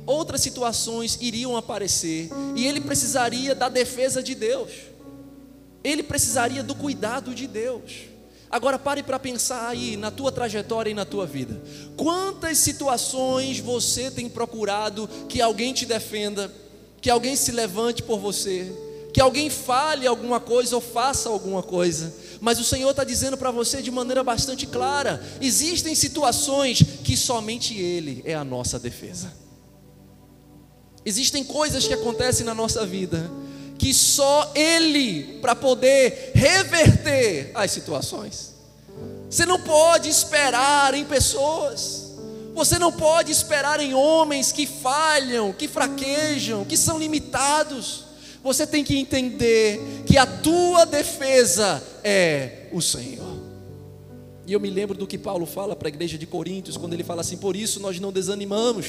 outras 0.06 0.40
situações 0.40 1.18
iriam 1.20 1.56
aparecer, 1.56 2.30
e 2.54 2.66
ele 2.66 2.80
precisaria 2.80 3.54
da 3.54 3.68
defesa 3.68 4.22
de 4.22 4.34
Deus, 4.34 4.70
ele 5.82 6.02
precisaria 6.02 6.62
do 6.62 6.74
cuidado 6.74 7.34
de 7.34 7.46
Deus. 7.46 8.10
Agora 8.50 8.78
pare 8.78 9.02
para 9.02 9.18
pensar 9.18 9.68
aí 9.68 9.96
na 9.96 10.10
tua 10.10 10.32
trajetória 10.32 10.90
e 10.90 10.94
na 10.94 11.04
tua 11.04 11.24
vida. 11.24 11.62
Quantas 11.96 12.58
situações 12.58 13.60
você 13.60 14.10
tem 14.10 14.28
procurado 14.28 15.08
que 15.28 15.40
alguém 15.40 15.72
te 15.72 15.86
defenda, 15.86 16.52
que 17.00 17.10
alguém 17.10 17.36
se 17.36 17.52
levante 17.52 18.02
por 18.02 18.18
você? 18.18 18.70
que 19.12 19.20
alguém 19.20 19.50
fale 19.50 20.06
alguma 20.06 20.40
coisa 20.40 20.74
ou 20.74 20.80
faça 20.80 21.28
alguma 21.28 21.62
coisa, 21.62 22.14
mas 22.40 22.58
o 22.58 22.64
Senhor 22.64 22.90
está 22.90 23.04
dizendo 23.04 23.36
para 23.36 23.50
você 23.50 23.82
de 23.82 23.90
maneira 23.90 24.22
bastante 24.22 24.66
clara: 24.66 25.22
existem 25.40 25.94
situações 25.94 26.82
que 27.04 27.16
somente 27.16 27.76
Ele 27.76 28.22
é 28.24 28.34
a 28.34 28.44
nossa 28.44 28.78
defesa. 28.78 29.32
Existem 31.04 31.42
coisas 31.42 31.86
que 31.86 31.94
acontecem 31.94 32.44
na 32.44 32.54
nossa 32.54 32.84
vida 32.84 33.30
que 33.78 33.94
só 33.94 34.52
Ele 34.54 35.38
para 35.40 35.54
poder 35.54 36.32
reverter 36.34 37.50
as 37.54 37.70
situações. 37.70 38.54
Você 39.28 39.46
não 39.46 39.60
pode 39.60 40.08
esperar 40.08 40.92
em 40.92 41.04
pessoas. 41.04 41.99
Você 42.60 42.78
não 42.78 42.92
pode 42.92 43.32
esperar 43.32 43.80
em 43.80 43.94
homens 43.94 44.52
que 44.52 44.66
falham, 44.66 45.50
que 45.50 45.66
fraquejam, 45.66 46.62
que 46.62 46.76
são 46.76 46.98
limitados. 46.98 48.04
Você 48.44 48.66
tem 48.66 48.84
que 48.84 48.98
entender 48.98 49.80
que 50.04 50.18
a 50.18 50.26
tua 50.26 50.84
defesa 50.84 51.82
é 52.04 52.68
o 52.70 52.82
Senhor. 52.82 53.40
E 54.46 54.52
eu 54.52 54.60
me 54.60 54.68
lembro 54.68 54.94
do 54.94 55.06
que 55.06 55.16
Paulo 55.16 55.46
fala 55.46 55.74
para 55.74 55.88
a 55.88 55.94
igreja 55.94 56.18
de 56.18 56.26
Coríntios, 56.26 56.76
quando 56.76 56.92
ele 56.92 57.02
fala 57.02 57.22
assim: 57.22 57.38
Por 57.38 57.56
isso 57.56 57.80
nós 57.80 57.98
não 57.98 58.12
desanimamos. 58.12 58.88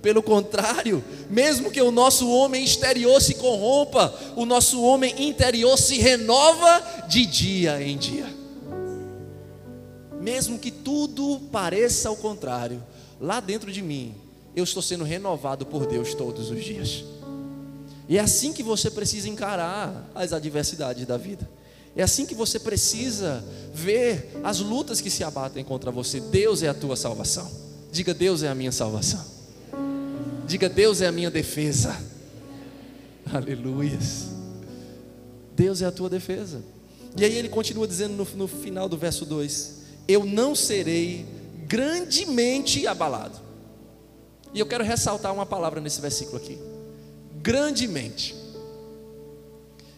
Pelo 0.00 0.22
contrário, 0.22 1.04
mesmo 1.28 1.70
que 1.70 1.82
o 1.82 1.90
nosso 1.90 2.30
homem 2.30 2.64
exterior 2.64 3.20
se 3.20 3.34
corrompa, 3.34 4.18
o 4.36 4.46
nosso 4.46 4.82
homem 4.82 5.28
interior 5.28 5.76
se 5.76 5.98
renova 5.98 6.82
de 7.10 7.26
dia 7.26 7.82
em 7.82 7.98
dia. 7.98 8.26
Mesmo 10.18 10.58
que 10.58 10.70
tudo 10.70 11.40
pareça 11.52 12.08
ao 12.08 12.16
contrário, 12.16 12.82
lá 13.22 13.38
dentro 13.38 13.70
de 13.70 13.80
mim, 13.80 14.12
eu 14.54 14.64
estou 14.64 14.82
sendo 14.82 15.04
renovado 15.04 15.64
por 15.64 15.86
Deus 15.86 16.12
todos 16.12 16.50
os 16.50 16.62
dias. 16.62 17.04
E 18.08 18.18
é 18.18 18.20
assim 18.20 18.52
que 18.52 18.64
você 18.64 18.90
precisa 18.90 19.28
encarar 19.28 20.10
as 20.12 20.32
adversidades 20.32 21.06
da 21.06 21.16
vida. 21.16 21.48
É 21.94 22.02
assim 22.02 22.26
que 22.26 22.34
você 22.34 22.58
precisa 22.58 23.44
ver 23.72 24.32
as 24.42 24.58
lutas 24.58 25.00
que 25.00 25.08
se 25.08 25.22
abatem 25.22 25.62
contra 25.62 25.90
você. 25.90 26.18
Deus 26.18 26.62
é 26.62 26.68
a 26.68 26.74
tua 26.74 26.96
salvação. 26.96 27.48
Diga: 27.92 28.12
Deus 28.12 28.42
é 28.42 28.48
a 28.48 28.54
minha 28.54 28.72
salvação. 28.72 29.24
Diga: 30.46 30.68
Deus 30.68 31.00
é 31.00 31.06
a 31.06 31.12
minha 31.12 31.30
defesa. 31.30 31.96
Aleluias. 33.32 34.26
Deus 35.54 35.80
é 35.80 35.86
a 35.86 35.92
tua 35.92 36.10
defesa. 36.10 36.62
E 37.16 37.24
aí 37.24 37.36
ele 37.36 37.48
continua 37.48 37.86
dizendo 37.86 38.14
no, 38.14 38.24
no 38.36 38.48
final 38.48 38.88
do 38.88 38.96
verso 38.96 39.24
2: 39.24 39.74
Eu 40.08 40.24
não 40.24 40.54
serei 40.54 41.24
grandemente 41.66 42.86
abalado. 42.86 43.40
E 44.54 44.60
eu 44.60 44.66
quero 44.66 44.84
ressaltar 44.84 45.32
uma 45.32 45.46
palavra 45.46 45.80
nesse 45.80 46.00
versículo 46.00 46.36
aqui 46.36 46.58
grandemente. 47.42 48.34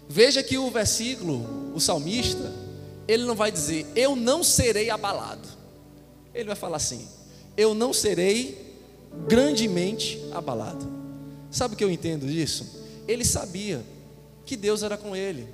Veja 0.09 0.42
que 0.42 0.56
o 0.56 0.71
versículo, 0.71 1.73
o 1.75 1.80
salmista, 1.80 2.50
ele 3.06 3.25
não 3.25 3.35
vai 3.35 3.52
dizer, 3.52 3.87
eu 3.94 4.16
não 4.16 4.42
serei 4.42 4.90
abalado. 4.90 5.47
Ele 6.35 6.47
vai 6.47 6.56
falar 6.56 6.78
assim, 6.78 7.06
eu 7.56 7.75
não 7.75 7.92
serei 7.92 8.76
grandemente 9.28 10.21
abalado. 10.33 10.90
Sabe 11.50 11.75
o 11.75 11.76
que 11.76 11.85
eu 11.85 11.90
entendo 11.90 12.26
disso? 12.26 12.83
Ele 13.06 13.25
sabia 13.25 13.85
que 14.44 14.56
Deus 14.56 14.83
era 14.83 14.97
com 14.97 15.14
ele, 15.14 15.47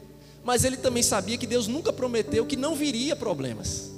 mas 0.42 0.64
ele 0.64 0.76
também 0.76 1.02
sabia 1.02 1.36
que 1.36 1.46
Deus 1.46 1.66
nunca 1.66 1.92
prometeu 1.92 2.46
que 2.46 2.56
não 2.56 2.74
viria 2.74 3.14
problemas. 3.14 3.90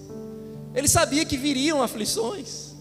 Ele 0.74 0.88
sabia 0.88 1.24
que 1.24 1.36
viriam 1.36 1.82
aflições, 1.82 2.72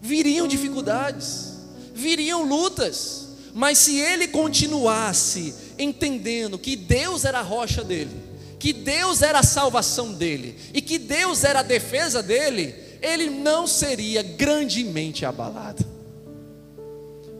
viriam 0.00 0.48
dificuldades, 0.48 1.52
viriam 1.94 2.42
lutas. 2.42 3.28
Mas 3.54 3.78
se 3.78 3.98
ele 3.98 4.28
continuasse 4.28 5.54
entendendo 5.78 6.58
que 6.58 6.74
Deus 6.74 7.24
era 7.24 7.38
a 7.38 7.42
rocha 7.42 7.84
dele, 7.84 8.16
que 8.58 8.72
Deus 8.72 9.22
era 9.22 9.40
a 9.40 9.42
salvação 9.42 10.12
dele 10.12 10.58
e 10.72 10.80
que 10.80 10.98
Deus 10.98 11.44
era 11.44 11.60
a 11.60 11.62
defesa 11.62 12.22
dele, 12.22 12.74
ele 13.02 13.28
não 13.28 13.66
seria 13.66 14.22
grandemente 14.22 15.26
abalado. 15.26 15.84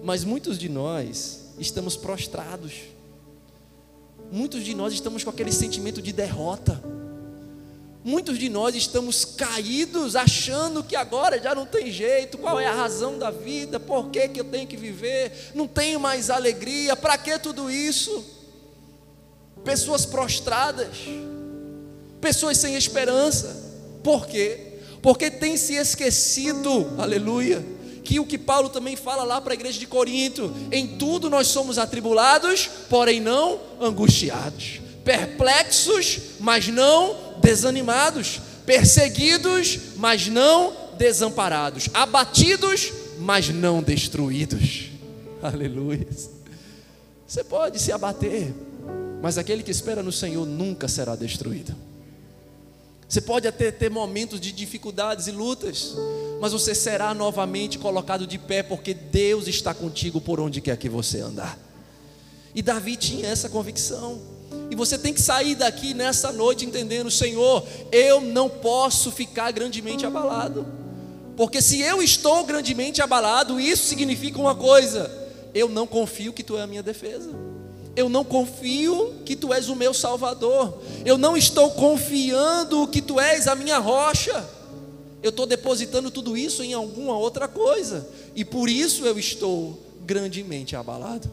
Mas 0.03 0.23
muitos 0.23 0.59
de 0.59 0.69
nós 0.69 1.55
estamos 1.59 1.97
prostrados, 1.97 2.75
muitos 4.31 4.63
de 4.63 4.75
nós 4.75 4.93
estamos 4.93 5.25
com 5.25 5.31
aquele 5.31 5.51
sentimento 5.51 6.03
de 6.03 6.13
derrota. 6.13 6.83
Muitos 8.05 8.39
de 8.39 8.51
nós 8.51 8.75
estamos 8.75 9.25
caídos, 9.25 10.15
achando 10.15 10.85
que 10.85 10.95
agora 10.95 11.41
já 11.41 11.55
não 11.55 11.65
tem 11.65 11.91
jeito, 11.91 12.37
qual 12.37 12.61
é 12.61 12.67
a 12.67 12.73
razão 12.75 13.19
da 13.19 13.31
vida, 13.31 13.81
por 13.81 14.11
que, 14.11 14.29
que 14.29 14.41
eu 14.41 14.45
tenho 14.45 14.67
que 14.67 14.77
viver, 14.77 15.33
não 15.55 15.67
tenho 15.67 15.99
mais 15.99 16.29
alegria, 16.29 16.95
para 16.95 17.17
que 17.17 17.39
tudo 17.39 17.71
isso? 17.71 18.23
Pessoas 19.65 20.05
prostradas, 20.05 20.99
pessoas 22.21 22.59
sem 22.59 22.75
esperança, 22.75 23.57
por 24.03 24.27
quê? 24.27 24.75
Porque 25.01 25.31
tem 25.31 25.57
se 25.57 25.73
esquecido, 25.73 26.93
aleluia, 26.99 27.65
que 28.05 28.21
o 28.21 28.27
que 28.27 28.37
Paulo 28.37 28.69
também 28.69 28.97
fala 28.97 29.25
lá 29.25 29.41
para 29.41 29.55
a 29.55 29.57
igreja 29.57 29.79
de 29.79 29.87
Corinto, 29.87 30.55
em 30.71 30.99
tudo 30.99 31.31
nós 31.31 31.47
somos 31.47 31.79
atribulados, 31.79 32.69
porém 32.91 33.19
não 33.19 33.59
angustiados 33.81 34.85
perplexos, 35.05 36.19
mas 36.41 36.67
não 36.69 37.24
desanimados, 37.41 38.41
perseguidos, 38.67 39.79
mas 39.97 40.29
não 40.29 40.73
desamparados, 40.97 41.89
abatidos, 41.93 42.93
mas 43.19 43.49
não 43.49 43.83
destruídos. 43.83 44.91
Aleluia. 45.43 46.07
Você 47.27 47.43
pode 47.43 47.79
se 47.81 47.91
abater, 47.93 48.53
mas 49.23 49.39
aquele 49.39 49.63
que 49.63 49.71
espera 49.71 50.03
no 50.03 50.13
Senhor 50.13 50.47
nunca 50.47 50.89
será 50.89 51.17
destruído. 51.17 51.75
Você 53.09 53.21
pode 53.21 53.47
até 53.47 53.71
ter 53.71 53.91
momentos 53.91 54.41
de 54.41 54.51
dificuldades 54.51 55.27
e 55.27 55.31
lutas, 55.31 55.95
mas 56.41 56.53
você 56.53 56.75
será 56.75 57.15
novamente 57.15 57.79
colocado 57.79 58.27
de 58.27 58.39
pé, 58.39 58.63
porque 58.63 58.95
Deus 58.95 59.47
está 59.47 59.75
contigo 59.75 60.21
por 60.21 60.41
onde 60.41 60.61
quer 60.61 60.77
que 60.77 60.89
você 60.89 61.21
andar. 61.21 61.59
E 62.55 62.63
Davi 62.63 62.97
tinha 62.97 63.29
essa 63.29 63.49
convicção. 63.49 64.21
E 64.71 64.77
você 64.77 64.99
tem 64.99 65.13
que 65.13 65.21
sair 65.21 65.55
daqui 65.55 65.95
nessa 65.95 66.33
noite 66.33 66.65
entendendo, 66.65 67.11
Senhor, 67.11 67.65
eu 67.93 68.21
não 68.21 68.49
posso 68.49 69.13
ficar 69.13 69.51
grandemente 69.53 70.05
abalado. 70.05 70.67
Porque 71.37 71.61
se 71.61 71.81
eu 71.81 72.03
estou 72.03 72.45
grandemente 72.45 73.03
abalado, 73.03 73.61
isso 73.61 73.85
significa 73.87 74.39
uma 74.39 74.55
coisa: 74.55 75.11
eu 75.55 75.69
não 75.69 75.87
confio 75.87 76.33
que 76.33 76.43
tu 76.43 76.57
é 76.57 76.63
a 76.63 76.67
minha 76.67 76.83
defesa. 76.83 77.31
Eu 77.97 78.09
não 78.09 78.25
confio 78.25 79.15
que 79.25 79.37
tu 79.37 79.53
és 79.53 79.69
o 79.69 79.77
meu 79.77 79.95
salvador. 79.95 80.79
Eu 81.05 81.17
não 81.17 81.37
estou 81.37 81.71
confiando 81.71 82.89
que 82.89 83.01
tu 83.01 83.21
és 83.21 83.47
a 83.47 83.55
minha 83.55 83.79
rocha. 83.79 84.45
Eu 85.23 85.31
estou 85.31 85.47
depositando 85.47 86.11
tudo 86.11 86.37
isso 86.37 86.63
em 86.63 86.75
alguma 86.75 87.17
outra 87.17 87.47
coisa. 87.47 88.07
E 88.35 88.45
por 88.45 88.69
isso 88.69 89.07
eu 89.07 89.19
estou 89.19 89.79
grandemente 90.05 90.75
abalado. 90.75 91.31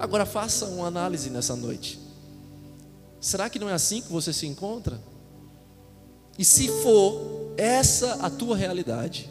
Agora 0.00 0.24
faça 0.24 0.64
uma 0.64 0.86
análise 0.86 1.28
nessa 1.28 1.54
noite. 1.54 2.00
Será 3.20 3.50
que 3.50 3.58
não 3.58 3.68
é 3.68 3.74
assim 3.74 4.00
que 4.00 4.10
você 4.10 4.32
se 4.32 4.46
encontra? 4.46 4.98
E 6.38 6.44
se 6.44 6.68
for 6.82 7.52
essa 7.58 8.14
a 8.14 8.30
tua 8.30 8.56
realidade, 8.56 9.28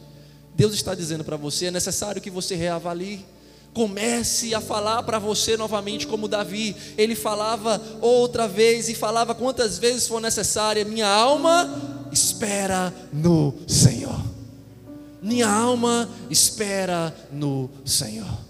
Deus 0.55 0.75
está 0.75 0.93
dizendo 0.93 1.23
para 1.23 1.35
você: 1.35 1.65
é 1.65 1.71
necessário 1.71 2.21
que 2.21 2.29
você 2.29 2.55
reavalie. 2.55 3.25
Comece 3.73 4.53
a 4.53 4.61
falar 4.61 5.01
para 5.03 5.17
você 5.17 5.57
novamente, 5.57 6.05
como 6.05 6.27
Davi. 6.27 6.75
Ele 6.97 7.15
falava 7.15 7.81
outra 7.99 8.47
vez 8.47 8.89
e 8.89 8.95
falava 8.95 9.33
quantas 9.33 9.79
vezes 9.79 10.07
for 10.07 10.21
necessária. 10.21 10.85
Minha 10.85 11.07
alma 11.07 12.07
espera 12.11 12.93
no 13.11 13.55
Senhor. 13.67 14.19
Minha 15.21 15.49
alma 15.49 16.07
espera 16.29 17.15
no 17.31 17.69
Senhor. 17.85 18.48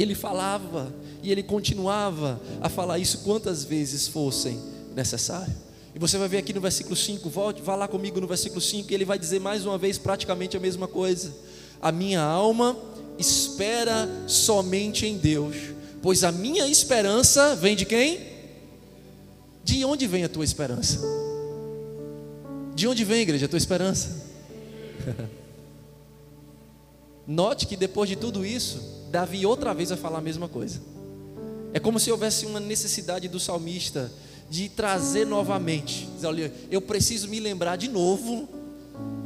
E 0.00 0.02
ele 0.02 0.14
falava, 0.14 0.90
e 1.22 1.30
ele 1.30 1.42
continuava 1.42 2.40
a 2.62 2.70
falar 2.70 2.98
isso 2.98 3.18
quantas 3.18 3.64
vezes 3.64 4.08
fossem 4.08 4.58
necessário. 4.96 5.52
E 5.94 5.98
você 5.98 6.16
vai 6.16 6.26
ver 6.26 6.38
aqui 6.38 6.54
no 6.54 6.60
versículo 6.62 6.96
5, 6.96 7.28
volte, 7.28 7.60
vá 7.60 7.76
lá 7.76 7.86
comigo 7.86 8.18
no 8.18 8.26
versículo 8.26 8.62
5, 8.62 8.90
e 8.90 8.94
ele 8.94 9.04
vai 9.04 9.18
dizer 9.18 9.40
mais 9.40 9.66
uma 9.66 9.76
vez 9.76 9.98
praticamente 9.98 10.56
a 10.56 10.60
mesma 10.60 10.88
coisa. 10.88 11.36
A 11.82 11.92
minha 11.92 12.22
alma 12.22 12.78
espera 13.18 14.08
somente 14.26 15.04
em 15.04 15.18
Deus, 15.18 15.54
pois 16.00 16.24
a 16.24 16.32
minha 16.32 16.66
esperança 16.66 17.54
vem 17.54 17.76
de 17.76 17.84
quem? 17.84 18.20
De 19.62 19.84
onde 19.84 20.06
vem 20.06 20.24
a 20.24 20.30
tua 20.30 20.44
esperança? 20.46 20.98
De 22.74 22.88
onde 22.88 23.04
vem, 23.04 23.20
igreja, 23.20 23.44
a 23.44 23.48
tua 23.50 23.58
esperança? 23.58 24.16
Note 27.28 27.66
que 27.66 27.76
depois 27.76 28.08
de 28.08 28.16
tudo 28.16 28.46
isso, 28.46 28.99
Davi 29.10 29.44
outra 29.44 29.74
vez 29.74 29.88
vai 29.88 29.98
falar 29.98 30.18
a 30.18 30.22
mesma 30.22 30.48
coisa. 30.48 30.80
É 31.72 31.80
como 31.80 31.98
se 31.98 32.10
houvesse 32.10 32.46
uma 32.46 32.60
necessidade 32.60 33.28
do 33.28 33.40
salmista 33.40 34.10
de 34.48 34.68
trazer 34.68 35.24
novamente. 35.24 36.08
Dizer, 36.14 36.26
olha, 36.26 36.52
eu 36.70 36.80
preciso 36.80 37.28
me 37.28 37.40
lembrar 37.40 37.76
de 37.76 37.88
novo 37.88 38.48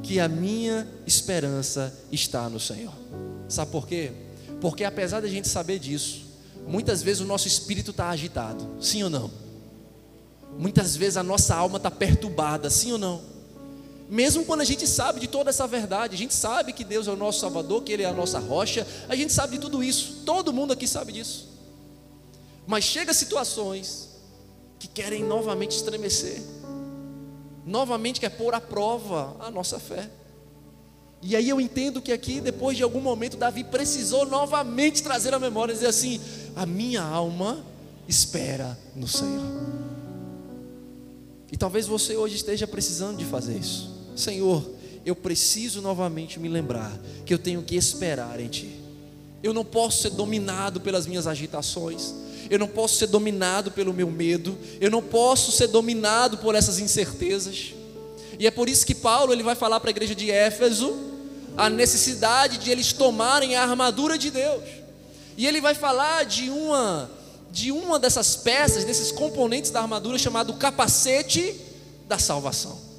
que 0.02 0.20
a 0.20 0.28
minha 0.28 0.86
esperança 1.06 1.92
está 2.10 2.48
no 2.48 2.60
Senhor. 2.60 2.92
Sabe 3.48 3.70
por 3.70 3.86
quê? 3.86 4.12
Porque 4.60 4.84
apesar 4.84 5.20
da 5.20 5.28
gente 5.28 5.48
saber 5.48 5.78
disso, 5.78 6.26
muitas 6.66 7.02
vezes 7.02 7.20
o 7.20 7.26
nosso 7.26 7.48
espírito 7.48 7.90
está 7.90 8.08
agitado, 8.08 8.66
sim 8.80 9.02
ou 9.02 9.10
não? 9.10 9.30
Muitas 10.58 10.96
vezes 10.96 11.16
a 11.16 11.22
nossa 11.22 11.54
alma 11.54 11.78
está 11.78 11.90
perturbada, 11.90 12.70
sim 12.70 12.92
ou 12.92 12.98
não? 12.98 13.22
Mesmo 14.08 14.44
quando 14.44 14.60
a 14.60 14.64
gente 14.64 14.86
sabe 14.86 15.20
de 15.20 15.26
toda 15.26 15.50
essa 15.50 15.66
verdade, 15.66 16.14
a 16.14 16.18
gente 16.18 16.34
sabe 16.34 16.72
que 16.72 16.84
Deus 16.84 17.08
é 17.08 17.10
o 17.10 17.16
nosso 17.16 17.40
Salvador, 17.40 17.82
que 17.82 17.92
Ele 17.92 18.02
é 18.02 18.06
a 18.06 18.12
nossa 18.12 18.38
rocha, 18.38 18.86
a 19.08 19.16
gente 19.16 19.32
sabe 19.32 19.56
de 19.56 19.60
tudo 19.60 19.82
isso, 19.82 20.22
todo 20.26 20.52
mundo 20.52 20.72
aqui 20.72 20.86
sabe 20.86 21.12
disso. 21.12 21.48
Mas 22.66 22.84
chega 22.84 23.14
situações 23.14 24.10
que 24.78 24.88
querem 24.88 25.24
novamente 25.24 25.72
estremecer, 25.76 26.42
novamente 27.64 28.20
quer 28.20 28.30
pôr 28.30 28.54
à 28.54 28.60
prova 28.60 29.36
a 29.40 29.50
nossa 29.50 29.78
fé. 29.78 30.10
E 31.22 31.34
aí 31.34 31.48
eu 31.48 31.58
entendo 31.58 32.02
que 32.02 32.12
aqui, 32.12 32.38
depois 32.38 32.76
de 32.76 32.82
algum 32.82 33.00
momento, 33.00 33.38
Davi 33.38 33.64
precisou 33.64 34.26
novamente 34.26 35.02
trazer 35.02 35.32
a 35.32 35.38
memória 35.38 35.72
e 35.72 35.74
dizer 35.74 35.86
assim: 35.86 36.20
a 36.54 36.66
minha 36.66 37.02
alma 37.02 37.64
espera 38.06 38.78
no 38.94 39.08
Senhor. 39.08 39.42
E 41.50 41.56
talvez 41.56 41.86
você 41.86 42.14
hoje 42.16 42.36
esteja 42.36 42.66
precisando 42.66 43.16
de 43.16 43.24
fazer 43.24 43.56
isso. 43.56 43.93
Senhor, 44.14 44.64
eu 45.04 45.14
preciso 45.14 45.82
novamente 45.82 46.40
me 46.40 46.48
lembrar 46.48 46.92
que 47.26 47.34
eu 47.34 47.38
tenho 47.38 47.62
que 47.62 47.76
esperar 47.76 48.40
em 48.40 48.48
Ti. 48.48 48.80
Eu 49.42 49.52
não 49.52 49.64
posso 49.64 50.02
ser 50.02 50.10
dominado 50.10 50.80
pelas 50.80 51.06
minhas 51.06 51.26
agitações, 51.26 52.14
eu 52.48 52.58
não 52.58 52.68
posso 52.68 52.96
ser 52.96 53.08
dominado 53.08 53.70
pelo 53.70 53.92
meu 53.92 54.10
medo, 54.10 54.56
eu 54.80 54.90
não 54.90 55.02
posso 55.02 55.52
ser 55.52 55.66
dominado 55.66 56.38
por 56.38 56.54
essas 56.54 56.78
incertezas. 56.78 57.74
E 58.38 58.46
é 58.46 58.50
por 58.50 58.68
isso 58.68 58.86
que 58.86 58.94
Paulo 58.94 59.32
ele 59.32 59.42
vai 59.42 59.54
falar 59.54 59.80
para 59.80 59.90
a 59.90 59.92
igreja 59.92 60.14
de 60.14 60.30
Éfeso 60.30 60.96
a 61.56 61.70
necessidade 61.70 62.58
de 62.58 62.70
eles 62.70 62.92
tomarem 62.92 63.54
a 63.54 63.62
armadura 63.62 64.16
de 64.16 64.30
Deus. 64.30 64.64
E 65.36 65.46
ele 65.46 65.60
vai 65.60 65.74
falar 65.74 66.24
de 66.24 66.48
uma 66.50 67.10
de 67.50 67.70
uma 67.70 68.00
dessas 68.00 68.34
peças, 68.34 68.82
desses 68.84 69.12
componentes 69.12 69.70
da 69.70 69.80
armadura 69.80 70.18
chamado 70.18 70.54
capacete 70.54 71.54
da 72.08 72.18
salvação 72.18 72.93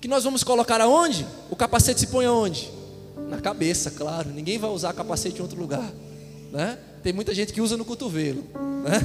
que 0.00 0.08
nós 0.08 0.24
vamos 0.24 0.42
colocar 0.42 0.80
aonde? 0.80 1.26
O 1.50 1.56
capacete 1.56 2.00
se 2.00 2.06
põe 2.06 2.24
aonde? 2.24 2.70
Na 3.28 3.40
cabeça, 3.40 3.90
claro. 3.90 4.30
Ninguém 4.30 4.58
vai 4.58 4.70
usar 4.70 4.92
capacete 4.92 5.38
em 5.38 5.42
outro 5.42 5.58
lugar, 5.58 5.92
né? 6.50 6.78
Tem 7.02 7.12
muita 7.12 7.34
gente 7.34 7.52
que 7.52 7.60
usa 7.60 7.76
no 7.76 7.84
cotovelo, 7.84 8.44
né? 8.82 9.00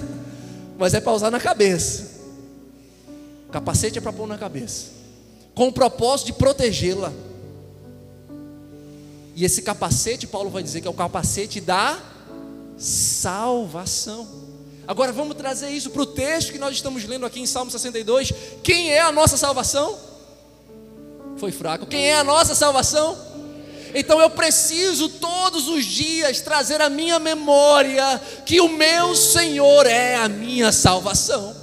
Mas 0.78 0.94
é 0.94 1.02
para 1.02 1.14
usar 1.14 1.32
na 1.32 1.40
cabeça. 1.40 2.16
O 3.48 3.52
capacete 3.52 3.98
é 3.98 4.02
para 4.02 4.14
pôr 4.14 4.28
na 4.28 4.38
cabeça, 4.38 4.88
com 5.54 5.68
o 5.68 5.74
propósito 5.74 6.28
de 6.28 6.34
protegê-la. 6.34 7.12
E 9.36 9.44
esse 9.44 9.62
capacete, 9.62 10.26
Paulo 10.26 10.50
vai 10.50 10.64
dizer 10.64 10.82
que 10.82 10.88
é 10.88 10.90
o 10.90 10.94
capacete 10.94 11.60
da 11.60 12.02
salvação. 12.78 14.28
Agora 14.88 15.12
vamos 15.12 15.36
trazer 15.36 15.70
isso 15.70 15.90
para 15.90 16.02
o 16.02 16.06
texto 16.06 16.52
que 16.52 16.60
nós 16.60 16.74
estamos 16.74 17.04
lendo 17.06 17.26
aqui 17.26 17.42
em 17.42 17.46
Salmo 17.46 17.70
62. 17.70 18.32
Quem 18.64 18.92
é 18.92 19.02
a 19.02 19.12
nossa 19.12 19.36
salvação? 19.36 19.98
Foi 21.38 21.52
fraco. 21.52 21.86
Quem 21.86 22.10
é 22.10 22.16
a 22.16 22.24
nossa 22.24 22.56
salvação? 22.56 23.18
Então 23.94 24.20
eu 24.20 24.30
preciso 24.30 25.08
todos 25.08 25.70
os 25.70 25.86
dias 25.86 26.42
trazer 26.42 26.82
à 26.82 26.90
minha 26.90 27.18
memória 27.18 28.22
que 28.46 28.60
o 28.60 28.68
meu 28.68 29.16
Senhor 29.16 29.86
é 29.86 30.16
a 30.16 30.28
minha 30.28 30.72
salvação, 30.74 31.56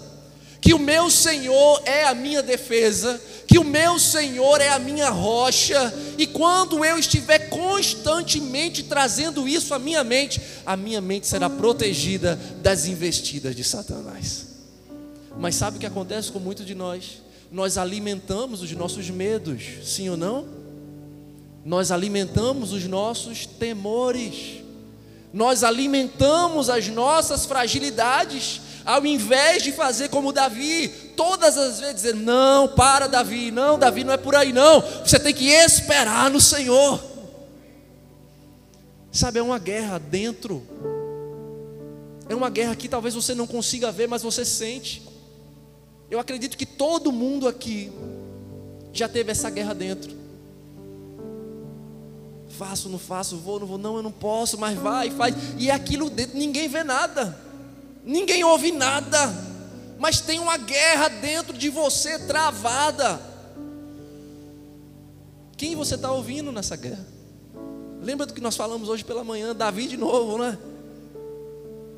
que 0.59 0.73
o 0.73 0.79
meu 0.79 1.11
Senhor 1.11 1.83
é 1.85 2.05
a 2.05 2.15
minha 2.15 2.43
defesa, 2.43 3.21
que 3.47 3.59
o 3.59 3.65
meu 3.65 3.99
Senhor 3.99 4.63
é 4.63 4.71
a 4.71 4.79
minha 4.79 5.11
rocha, 5.11 5.93
e 6.17 6.27
quando 6.27 6.83
eu 6.83 6.99
estiver 6.99 7.51
constantemente 7.51 8.83
trazendo 8.85 9.47
isso 9.47 9.75
à 9.75 9.79
minha 9.79 10.03
mente, 10.03 10.41
a 10.65 10.75
minha 10.75 11.03
mente 11.03 11.27
será 11.27 11.51
protegida 11.51 12.41
das 12.63 12.87
investidas 12.87 13.55
de 13.55 13.63
Satanás. 13.63 14.47
Mas 15.37 15.55
sabe 15.55 15.77
o 15.77 15.81
que 15.81 15.87
acontece 15.87 16.33
com 16.33 16.39
muitos 16.39 16.65
de 16.65 16.75
nós? 16.75 17.22
Nós 17.53 17.77
alimentamos 17.77 18.63
os 18.63 18.73
nossos 18.73 19.11
medos, 19.11 19.63
sim 19.85 20.09
ou 20.09 20.17
não? 20.17 20.49
Nós 21.63 21.93
alimentamos 21.93 22.73
os 22.73 22.85
nossos 22.87 23.45
temores, 23.45 24.63
nós 25.35 25.63
alimentamos 25.63 26.71
as 26.71 26.89
nossas 26.89 27.45
fragilidades, 27.45 28.63
ao 28.87 29.05
invés 29.05 29.63
de 29.63 29.71
fazer 29.71 30.09
como 30.09 30.33
Davi, 30.33 30.89
todas 31.15 31.59
as 31.59 31.79
vezes 31.79 31.97
dizer: 31.97 32.15
Não, 32.15 32.69
para, 32.69 33.07
Davi, 33.07 33.51
não, 33.51 33.79
Davi, 33.79 34.03
não 34.03 34.15
é 34.15 34.17
por 34.17 34.35
aí, 34.35 34.51
não, 34.51 34.81
você 34.81 35.19
tem 35.19 35.35
que 35.35 35.51
esperar 35.51 36.31
no 36.31 36.41
Senhor. 36.41 37.05
Sabe, 39.13 39.41
é 39.41 39.43
uma 39.43 39.59
guerra 39.59 39.99
dentro, 39.99 40.67
é 42.31 42.35
uma 42.35 42.49
guerra 42.49 42.75
que 42.75 42.89
talvez 42.89 43.15
você 43.15 43.35
não 43.35 43.47
consiga 43.47 43.93
ver, 43.93 44.09
mas 44.09 44.23
você 44.23 44.43
sente. 44.43 45.12
Eu 46.13 46.21
acredito 46.21 46.59
que 46.59 46.67
todo 46.67 47.11
mundo 47.11 47.49
aqui 47.49 47.91
já 48.93 49.09
teve 49.09 49.33
essa 49.33 49.49
guerra 49.49 49.73
dentro. 49.73 50.15
Faço, 52.51 52.91
não 52.91 52.99
faço, 52.99 53.39
vou, 53.39 53.59
não 53.59 53.67
vou, 53.67 53.79
não, 53.79 53.97
eu 53.97 54.03
não 54.03 54.13
posso, 54.13 54.59
mas 54.59 54.79
vai, 54.79 55.11
faz. 55.11 55.35
E 55.57 55.71
é 55.71 55.73
aquilo 55.73 56.11
dentro, 56.11 56.37
ninguém 56.37 56.69
vê 56.69 56.85
nada, 56.85 57.41
ninguém 58.05 58.45
ouve 58.45 58.73
nada, 58.73 59.35
mas 59.99 60.21
tem 60.21 60.39
uma 60.39 60.59
guerra 60.59 61.09
dentro 61.09 61.57
de 61.57 61.71
você 61.71 62.19
travada. 62.27 63.19
Quem 65.57 65.75
você 65.75 65.95
está 65.95 66.13
ouvindo 66.13 66.53
nessa 66.53 66.77
guerra? 66.77 67.07
Lembra 68.03 68.27
do 68.27 68.35
que 68.35 68.41
nós 68.43 68.55
falamos 68.55 68.91
hoje 68.91 69.03
pela 69.03 69.25
manhã? 69.25 69.55
Davi 69.55 69.89
de 69.89 69.97
novo, 69.97 70.37
né? 70.37 70.59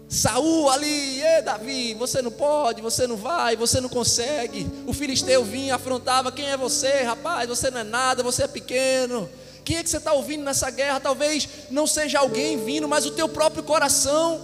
Saul 0.09 0.69
ali, 0.71 1.23
ei 1.23 1.43
Davi, 1.43 1.95
você 1.95 2.21
não 2.21 2.31
pode, 2.31 2.83
você 2.83 3.07
não 3.07 3.17
vai, 3.17 3.57
você 3.57 3.81
não 3.81 3.89
consegue. 3.89 4.67
O 4.87 4.93
filisteu 4.93 5.45
vinha, 5.45 5.75
afrontava: 5.75 6.31
quem 6.31 6.47
é 6.51 6.57
você, 6.57 7.03
rapaz? 7.03 7.49
Você 7.49 7.71
não 7.71 7.81
é 7.81 7.85
nada, 7.85 8.23
você 8.23 8.45
é 8.45 8.49
pequeno. 8.49 9.29
Quem 9.65 9.79
é 9.79 9.83
que 9.83 9.89
você 9.89 9.97
está 9.97 10.13
ouvindo 10.13 10.45
nessa 10.45 10.71
guerra? 10.71 11.01
Talvez 11.01 11.49
não 11.71 11.87
seja 11.87 12.19
alguém 12.19 12.63
vindo, 12.63 12.87
mas 12.87 13.07
o 13.07 13.13
teu 13.13 13.29
próprio 13.29 13.63
coração, 13.63 14.41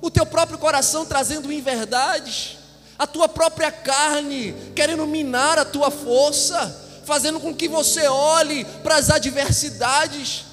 o 0.00 0.10
teu 0.10 0.24
próprio 0.24 0.58
coração 0.58 1.04
trazendo 1.04 1.52
inverdades, 1.52 2.58
a 2.96 3.06
tua 3.06 3.28
própria 3.28 3.72
carne 3.72 4.54
querendo 4.74 5.04
minar 5.04 5.58
a 5.58 5.64
tua 5.64 5.90
força, 5.90 6.80
fazendo 7.04 7.40
com 7.40 7.52
que 7.52 7.68
você 7.68 8.06
olhe 8.06 8.64
para 8.84 8.96
as 8.96 9.10
adversidades 9.10 10.51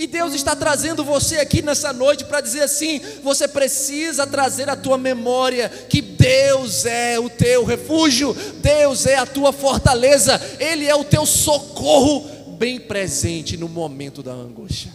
e 0.00 0.06
Deus 0.06 0.32
está 0.32 0.56
trazendo 0.56 1.04
você 1.04 1.40
aqui 1.40 1.60
nessa 1.60 1.92
noite 1.92 2.24
para 2.24 2.40
dizer 2.40 2.62
assim: 2.62 3.02
você 3.22 3.46
precisa 3.46 4.26
trazer 4.26 4.66
a 4.70 4.74
tua 4.74 4.96
memória 4.96 5.68
que 5.68 6.00
Deus 6.00 6.86
é 6.86 7.20
o 7.20 7.28
teu 7.28 7.66
refúgio, 7.66 8.34
Deus 8.62 9.04
é 9.04 9.16
a 9.16 9.26
tua 9.26 9.52
fortaleza, 9.52 10.40
Ele 10.58 10.86
é 10.86 10.94
o 10.94 11.04
teu 11.04 11.26
socorro 11.26 12.56
bem 12.56 12.80
presente 12.80 13.58
no 13.58 13.68
momento 13.68 14.22
da 14.22 14.32
angústia. 14.32 14.90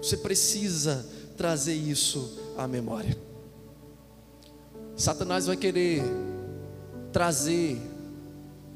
Você 0.00 0.16
precisa 0.16 1.04
trazer 1.36 1.74
isso 1.74 2.38
à 2.56 2.66
memória. 2.66 3.18
Satanás 4.96 5.44
vai 5.44 5.58
querer 5.58 6.02
trazer 7.12 7.78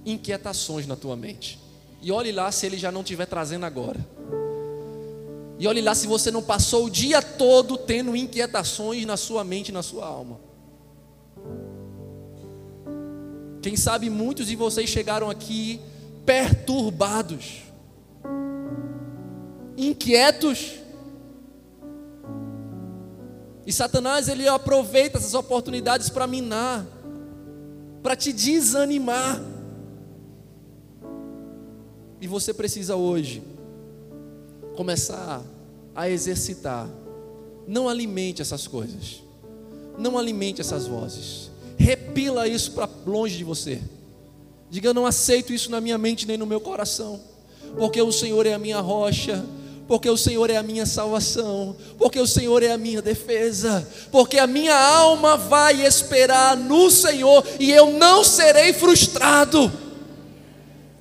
inquietações 0.05 0.87
na 0.87 0.97
tua 0.97 1.17
mente. 1.17 1.59
E 2.03 2.13
olhe 2.13 2.31
lá 2.31 2.53
se 2.53 2.67
ele 2.67 2.77
já 2.77 2.93
não 2.93 3.01
estiver 3.01 3.25
trazendo 3.25 3.65
agora. 3.65 3.99
E 5.61 5.67
olhe 5.67 5.83
lá 5.83 5.95
se 5.95 6.07
você 6.07 6.31
não 6.31 6.43
passou 6.43 6.87
o 6.87 6.91
dia 6.91 7.21
todo 7.21 7.77
tendo 7.77 8.17
inquietações 8.17 9.05
na 9.05 9.19
sua 9.19 9.45
mente 9.45 9.69
e 9.69 9.73
na 9.73 9.83
sua 9.83 10.07
alma. 10.07 10.41
Quem 13.61 13.77
sabe 13.77 14.09
muitos 14.09 14.47
de 14.47 14.57
vocês 14.57 14.89
chegaram 14.89 15.29
aqui 15.29 15.79
perturbados, 16.25 17.61
inquietos. 19.77 20.77
E 23.67 23.71
Satanás 23.71 24.29
ele 24.29 24.49
aproveita 24.49 25.19
essas 25.19 25.35
oportunidades 25.35 26.09
para 26.09 26.27
minar, 26.27 26.87
para 28.03 28.17
te 28.17 28.33
desanimar. 28.33 29.39
E 32.19 32.27
você 32.27 32.55
precisa 32.55 32.97
hoje 32.97 33.60
começar 34.77 35.43
a 35.95 36.09
exercitar. 36.09 36.89
Não 37.67 37.89
alimente 37.89 38.43
essas 38.43 38.67
coisas. 38.67 39.23
Não 39.99 40.19
alimente 40.19 40.61
essas 40.61 40.87
vozes. 40.87 41.51
Repila 41.79 42.49
isso 42.49 42.73
para 42.73 42.89
longe 43.07 43.37
de 43.37 43.45
você. 43.45 43.81
Diga: 44.71 44.89
Eu 44.89 44.95
não 44.95 45.07
aceito 45.07 45.53
isso 45.53 45.71
na 45.71 45.81
minha 45.81 45.99
mente 45.99 46.27
nem 46.27 46.37
no 46.37 46.47
meu 46.47 46.61
coração. 46.61 47.21
Porque 47.77 48.01
o 48.01 48.11
Senhor 48.11 48.47
é 48.47 48.55
a 48.55 48.59
minha 48.59 48.81
rocha. 48.81 49.45
Porque 49.87 50.09
o 50.09 50.17
Senhor 50.17 50.49
é 50.51 50.57
a 50.57 50.63
minha 50.63 50.87
salvação. 50.87 51.77
Porque 51.99 52.19
o 52.19 52.27
Senhor 52.27 52.63
é 52.63 52.73
a 52.73 52.79
minha 52.79 53.03
defesa. 53.03 53.87
Porque 54.11 54.39
a 54.39 54.47
minha 54.47 54.77
alma 54.77 55.37
vai 55.37 55.85
esperar 55.85 56.57
no 56.57 56.91
Senhor. 56.91 57.45
E 57.59 57.71
eu 57.71 57.93
não 57.93 58.25
serei 58.25 58.73
frustrado. 58.73 59.71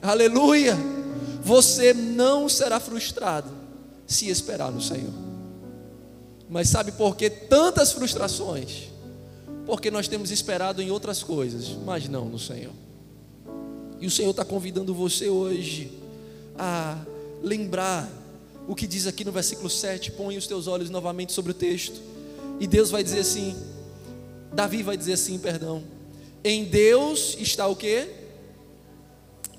Aleluia. 0.01 0.77
Você 1.41 1.93
não 1.93 2.49
será 2.49 2.79
frustrado 2.79 3.58
se 4.09 4.27
esperar 4.27 4.71
no 4.71 4.81
Senhor. 4.81 5.13
Mas 6.49 6.67
sabe 6.67 6.91
por 6.91 7.15
que 7.15 7.29
tantas 7.29 7.91
frustrações? 7.91 8.89
Porque 9.67 9.91
nós 9.91 10.07
temos 10.07 10.31
esperado 10.31 10.81
em 10.81 10.89
outras 10.89 11.21
coisas, 11.21 11.77
mas 11.85 12.09
não 12.09 12.25
no 12.25 12.39
Senhor. 12.39 12.73
E 14.01 14.07
o 14.07 14.11
Senhor 14.11 14.31
está 14.31 14.43
convidando 14.43 14.95
você 14.95 15.29
hoje 15.29 15.91
a 16.57 16.97
lembrar 17.43 18.09
o 18.67 18.73
que 18.73 18.87
diz 18.87 19.05
aqui 19.05 19.23
no 19.23 19.31
versículo 19.31 19.69
7. 19.69 20.11
Põe 20.13 20.37
os 20.37 20.47
teus 20.47 20.65
olhos 20.65 20.89
novamente 20.89 21.31
sobre 21.31 21.51
o 21.51 21.55
texto. 21.55 22.01
E 22.59 22.65
Deus 22.65 22.89
vai 22.89 23.03
dizer 23.03 23.19
assim: 23.19 23.55
Davi 24.51 24.81
vai 24.81 24.97
dizer 24.97 25.13
assim, 25.13 25.37
perdão. 25.37 25.83
Em 26.43 26.65
Deus 26.65 27.37
está 27.39 27.67
o 27.67 27.75
que? 27.75 28.09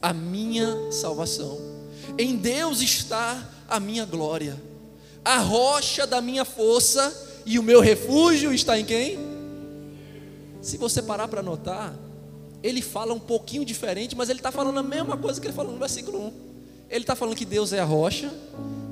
A 0.03 0.13
minha 0.13 0.91
salvação. 0.91 1.57
Em 2.19 2.37
Deus 2.37 2.81
está 2.81 3.49
a 3.71 3.79
minha 3.79 4.05
glória, 4.05 4.61
a 5.25 5.39
rocha 5.39 6.07
da 6.07 6.21
minha 6.21 6.45
força 6.45 7.43
e 7.47 7.59
o 7.59 7.63
meu 7.63 7.81
refúgio 7.81 8.53
está 8.53 8.79
em 8.79 8.85
quem? 8.85 9.19
Se 10.61 10.77
você 10.77 11.01
parar 11.01 11.29
para 11.29 11.43
notar, 11.43 11.95
ele 12.63 12.83
fala 12.83 13.15
um 13.15 13.21
pouquinho 13.21 13.65
diferente, 13.65 14.15
mas 14.15 14.29
ele 14.29 14.41
está 14.41 14.53
falando 14.53 14.79
a 14.79 14.83
mesma 14.83 15.17
coisa 15.17 15.41
que 15.41 15.47
ele 15.47 15.55
falou 15.55 15.73
no 15.73 15.79
versículo 15.79 16.19
1. 16.27 16.33
Ele 16.91 17.05
está 17.05 17.15
falando 17.15 17.37
que 17.37 17.45
Deus 17.45 17.73
é 17.73 17.79
a 17.79 17.85
rocha, 17.85 18.31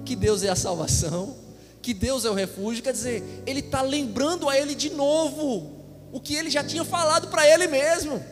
que 0.05 0.17
Deus 0.17 0.43
é 0.43 0.49
a 0.49 0.57
salvação, 0.57 1.37
que 1.83 1.93
Deus 1.93 2.25
é 2.25 2.31
o 2.31 2.35
refúgio. 2.35 2.83
Quer 2.83 2.93
dizer, 2.93 3.43
ele 3.47 3.61
está 3.61 3.83
lembrando 3.83 4.49
a 4.49 4.57
ele 4.57 4.75
de 4.75 4.91
novo 4.91 5.79
o 6.12 6.21
que 6.21 6.35
ele 6.35 6.49
já 6.49 6.64
tinha 6.64 6.85
falado 6.85 7.29
para 7.29 7.47
ele 7.47 7.67
mesmo. 7.67 8.25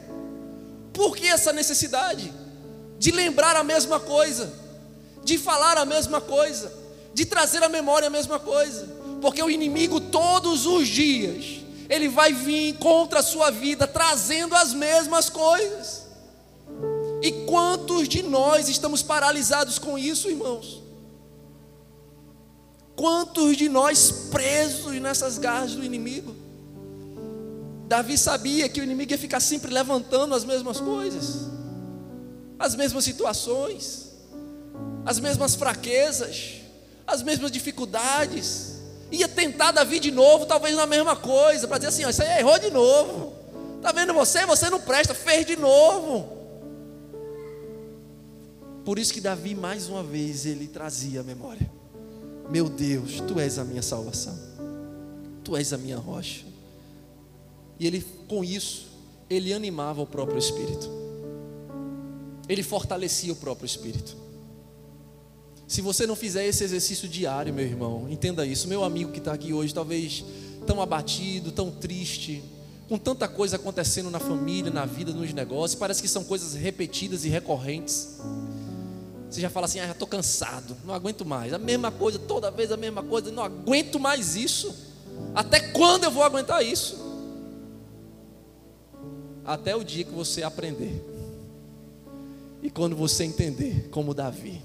Por 0.93 1.15
que 1.15 1.27
essa 1.27 1.53
necessidade 1.53 2.33
de 2.99 3.11
lembrar 3.11 3.57
a 3.57 3.65
mesma 3.65 4.01
coisa? 4.01 4.66
De 5.27 5.37
falar 5.37 5.77
a 5.77 5.85
mesma 5.85 6.21
coisa, 6.21 6.73
de 7.13 7.27
trazer 7.27 7.61
à 7.61 7.69
memória 7.69 8.07
a 8.07 8.11
mesma 8.11 8.39
coisa, 8.39 8.89
porque 9.21 9.43
o 9.43 9.51
inimigo 9.51 10.01
todos 10.01 10.67
os 10.67 10.87
dias 10.87 11.63
ele 11.89 12.09
vai 12.09 12.33
vir 12.33 12.77
contra 12.79 13.19
a 13.19 13.23
sua 13.25 13.51
vida 13.51 13.89
trazendo 13.89 14.55
as 14.55 14.73
mesmas 14.73 15.29
coisas. 15.29 16.07
E 17.21 17.33
quantos 17.45 18.09
de 18.09 18.23
nós 18.23 18.69
estamos 18.69 19.03
paralisados 19.03 19.81
com 19.81 19.99
isso, 19.99 20.31
irmãos? 20.31 20.81
Quantos 22.95 23.57
de 23.57 23.69
nós 23.69 24.29
presos 24.31 24.95
nessas 25.01 25.39
garras 25.39 25.73
do 25.73 25.83
inimigo? 25.83 26.37
Davi 27.89 28.17
sabia 28.17 28.69
que 28.69 28.81
o 28.81 28.85
inimigo 28.85 29.11
ia 29.11 29.19
ficar 29.19 29.41
sempre 29.41 29.75
levantando 29.75 30.37
as 30.37 30.45
mesmas 30.45 30.79
coisas, 30.79 31.49
as 32.61 32.77
mesmas 32.77 33.03
situações 33.03 34.06
as 35.07 35.21
mesmas 35.21 35.55
fraquezas, 35.55 36.55
as 37.07 37.23
mesmas 37.23 37.53
dificuldades. 37.53 38.75
Ia 39.13 39.29
tentar 39.29 39.71
Davi 39.71 40.01
de 40.01 40.11
novo, 40.11 40.47
talvez 40.47 40.75
na 40.75 40.85
mesma 40.85 41.15
coisa, 41.15 41.69
para 41.69 41.79
dizer 41.79 41.91
assim: 41.91 42.05
ó, 42.05 42.11
isso 42.11 42.23
aí 42.23 42.41
errou 42.41 42.59
de 42.59 42.71
novo. 42.73 43.33
Está 43.77 43.93
vendo 43.93 44.13
você? 44.13 44.45
Você 44.45 44.69
não 44.69 44.81
presta, 44.81 45.15
fez 45.15 45.47
de 45.47 45.57
novo. 45.57 46.35
Por 48.85 48.99
isso 48.99 49.15
que 49.15 49.21
Davi, 49.21 49.55
mais 49.55 49.89
uma 49.89 50.03
vez, 50.03 50.45
ele 50.45 50.67
trazia 50.67 51.21
a 51.21 51.23
memória: 51.23 51.71
Meu 52.51 52.69
Deus, 52.69 53.21
tu 53.21 53.39
és 53.39 53.61
a 53.61 53.65
minha 53.65 53.83
salvação, 53.83 54.37
tu 55.45 55.57
és 55.57 55.73
a 55.73 55.79
minha 55.79 55.99
rocha. 55.99 56.45
E 57.79 57.87
ele, 57.87 58.05
com 58.27 58.43
isso, 58.43 58.89
ele 59.31 59.53
animava 59.53 60.03
o 60.03 60.07
próprio 60.07 60.39
espírito, 60.39 60.91
ele 62.49 62.65
fortalecia 62.65 63.33
o 63.33 63.37
próprio 63.37 63.67
espírito. 63.67 64.26
Se 65.67 65.81
você 65.81 66.07
não 66.07 66.15
fizer 66.15 66.47
esse 66.47 66.63
exercício 66.63 67.09
diário, 67.09 67.53
meu 67.53 67.65
irmão, 67.65 68.07
entenda 68.09 68.47
isso. 68.47 68.69
Meu 68.69 68.85
amigo 68.85 69.11
que 69.11 69.19
está 69.19 69.33
aqui 69.33 69.53
hoje, 69.53 69.75
talvez 69.75 70.25
tão 70.65 70.81
abatido, 70.81 71.51
tão 71.51 71.71
triste, 71.73 72.43
com 72.89 72.97
tanta 72.97 73.27
coisa 73.27 73.57
acontecendo 73.57 74.09
na 74.09 74.21
família, 74.21 74.71
na 74.71 74.87
vida, 74.87 75.13
nos 75.13 75.33
negócios, 75.33 75.79
parece 75.79 76.01
que 76.01 76.09
são 76.09 76.23
coisas 76.23 76.55
repetidas 76.55 77.25
e 77.25 77.29
recorrentes. 77.29 78.21
Você 79.29 79.41
já 79.41 79.51
fala 79.51 79.67
assim: 79.67 79.81
ah, 79.81 79.87
já 79.87 79.93
estou 79.93 80.07
cansado, 80.07 80.77
não 80.85 80.95
aguento 80.95 81.25
mais. 81.25 81.53
A 81.53 81.59
mesma 81.59 81.91
coisa, 81.91 82.17
toda 82.17 82.49
vez 82.49 82.71
a 82.71 82.77
mesma 82.77 83.03
coisa, 83.03 83.33
não 83.33 83.43
aguento 83.43 83.99
mais 83.99 84.37
isso. 84.37 84.73
Até 85.35 85.59
quando 85.59 86.05
eu 86.05 86.13
vou 86.13 86.23
aguentar 86.23 86.65
isso? 86.65 87.05
Até 89.45 89.75
o 89.75 89.83
dia 89.83 90.05
que 90.05 90.13
você 90.13 90.45
aprender. 90.45 91.05
E 92.63 92.71
quando 92.71 92.95
você 92.95 93.25
entender, 93.25 93.89
como 93.91 94.15
Davi 94.15 94.63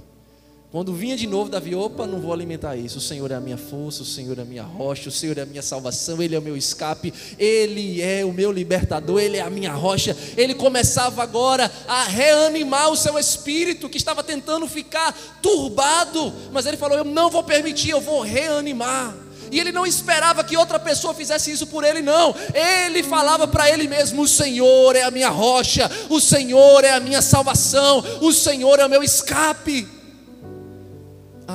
quando 0.72 0.94
vinha 0.94 1.18
de 1.18 1.28
novo, 1.28 1.50
Davi, 1.50 1.76
opa, 1.76 2.08
não 2.08 2.22
vou 2.22 2.32
alimentar 2.32 2.78
isso. 2.78 3.00
O 3.00 3.02
Senhor 3.02 3.30
é 3.30 3.36
a 3.36 3.42
minha 3.42 3.58
força, 3.58 4.04
o 4.04 4.06
Senhor 4.06 4.40
é 4.40 4.44
a 4.44 4.46
minha 4.46 4.64
rocha, 4.64 5.10
o 5.10 5.12
Senhor 5.12 5.38
é 5.38 5.42
a 5.42 5.46
minha 5.46 5.62
salvação, 5.62 6.24
Ele 6.24 6.34
é 6.34 6.40
o 6.40 6.42
meu 6.42 6.56
escape, 6.56 7.14
Ele 7.38 8.02
é 8.02 8.24
o 8.24 8.32
meu 8.32 8.54
libertador, 8.54 9.20
Ele 9.20 9.36
é 9.36 9.42
a 9.42 9.50
minha 9.50 9.74
rocha. 9.74 10.16
Ele 10.38 10.56
começava 10.56 11.22
agora 11.22 11.70
a 11.90 12.06
reanimar 12.06 12.90
o 12.90 12.96
seu 12.96 13.20
espírito 13.20 13.90
que 13.90 13.98
estava 13.98 14.24
tentando 14.24 14.66
ficar 14.66 15.14
turbado, 15.42 16.32
mas 16.54 16.66
ele 16.66 16.78
falou: 16.78 16.98
Eu 16.98 17.04
não 17.04 17.30
vou 17.30 17.44
permitir, 17.44 17.90
eu 17.90 18.00
vou 18.00 18.22
reanimar. 18.22 19.14
E 19.52 19.60
ele 19.60 19.74
não 19.74 19.86
esperava 19.86 20.42
que 20.42 20.56
outra 20.56 20.80
pessoa 20.80 21.14
fizesse 21.14 21.52
isso 21.52 21.68
por 21.68 21.84
ele, 21.84 22.02
não. 22.02 22.34
Ele 22.54 23.04
falava 23.04 23.46
para 23.46 23.70
ele 23.70 23.90
mesmo: 23.90 24.22
O 24.22 24.28
Senhor 24.28 24.96
é 24.96 25.04
a 25.04 25.12
minha 25.12 25.30
rocha, 25.30 25.92
o 26.08 26.22
Senhor 26.22 26.86
é 26.86 26.92
a 26.92 27.00
minha 27.02 27.22
salvação, 27.22 28.02
o 28.22 28.32
Senhor 28.32 28.80
é 28.80 28.86
o 28.86 28.90
meu 28.90 29.04
escape. 29.04 30.00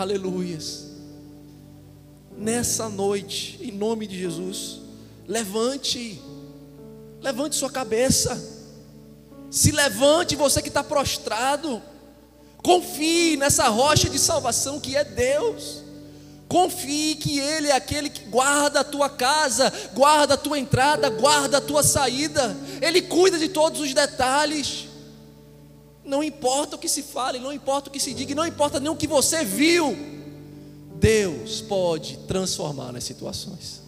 Aleluias. 0.01 0.85
Nessa 2.37 2.89
noite, 2.89 3.59
em 3.63 3.73
nome 3.73 4.07
de 4.07 4.19
Jesus, 4.19 4.81
levante, 5.27 6.21
levante 7.23 7.57
sua 7.57 7.71
cabeça, 7.71 8.39
se 9.51 9.73
levante 9.73 10.37
você 10.37 10.61
que 10.61 10.69
está 10.69 10.85
prostrado, 10.85 11.83
confie 12.63 13.39
nessa 13.39 13.69
rocha 13.69 14.11
de 14.11 14.19
salvação 14.19 14.79
que 14.79 14.95
é 14.95 15.03
Deus. 15.03 15.83
Confie 16.47 17.17
que 17.17 17.41
Ele 17.41 17.69
é 17.69 17.73
aquele 17.73 18.09
que 18.09 18.23
guarda 18.27 18.81
a 18.81 18.85
tua 18.85 19.09
casa, 19.09 19.73
guarda 19.95 20.35
a 20.35 20.37
tua 20.37 20.59
entrada, 20.59 21.09
guarda 21.09 21.59
a 21.59 21.61
tua 21.61 21.83
saída, 21.83 22.57
Ele 22.81 23.03
cuida 23.03 23.39
de 23.39 23.49
todos 23.49 23.81
os 23.81 23.93
detalhes. 23.93 24.86
Não 26.07 26.23
importa 26.23 26.77
o 26.77 26.79
que 26.79 26.89
se 26.89 27.03
fale, 27.03 27.39
não 27.39 27.53
importa 27.53 27.91
o 27.91 27.93
que 27.93 27.99
se 27.99 28.15
diga, 28.15 28.35
não 28.35 28.47
importa 28.47 28.79
nem 28.79 28.89
o 28.89 28.97
que 28.97 29.09
você 29.09 29.45
viu. 29.45 29.97
Deus 30.95 31.61
pode 31.61 32.19
transformar 32.29 32.97
as 32.97 33.05
situações. 33.05 33.83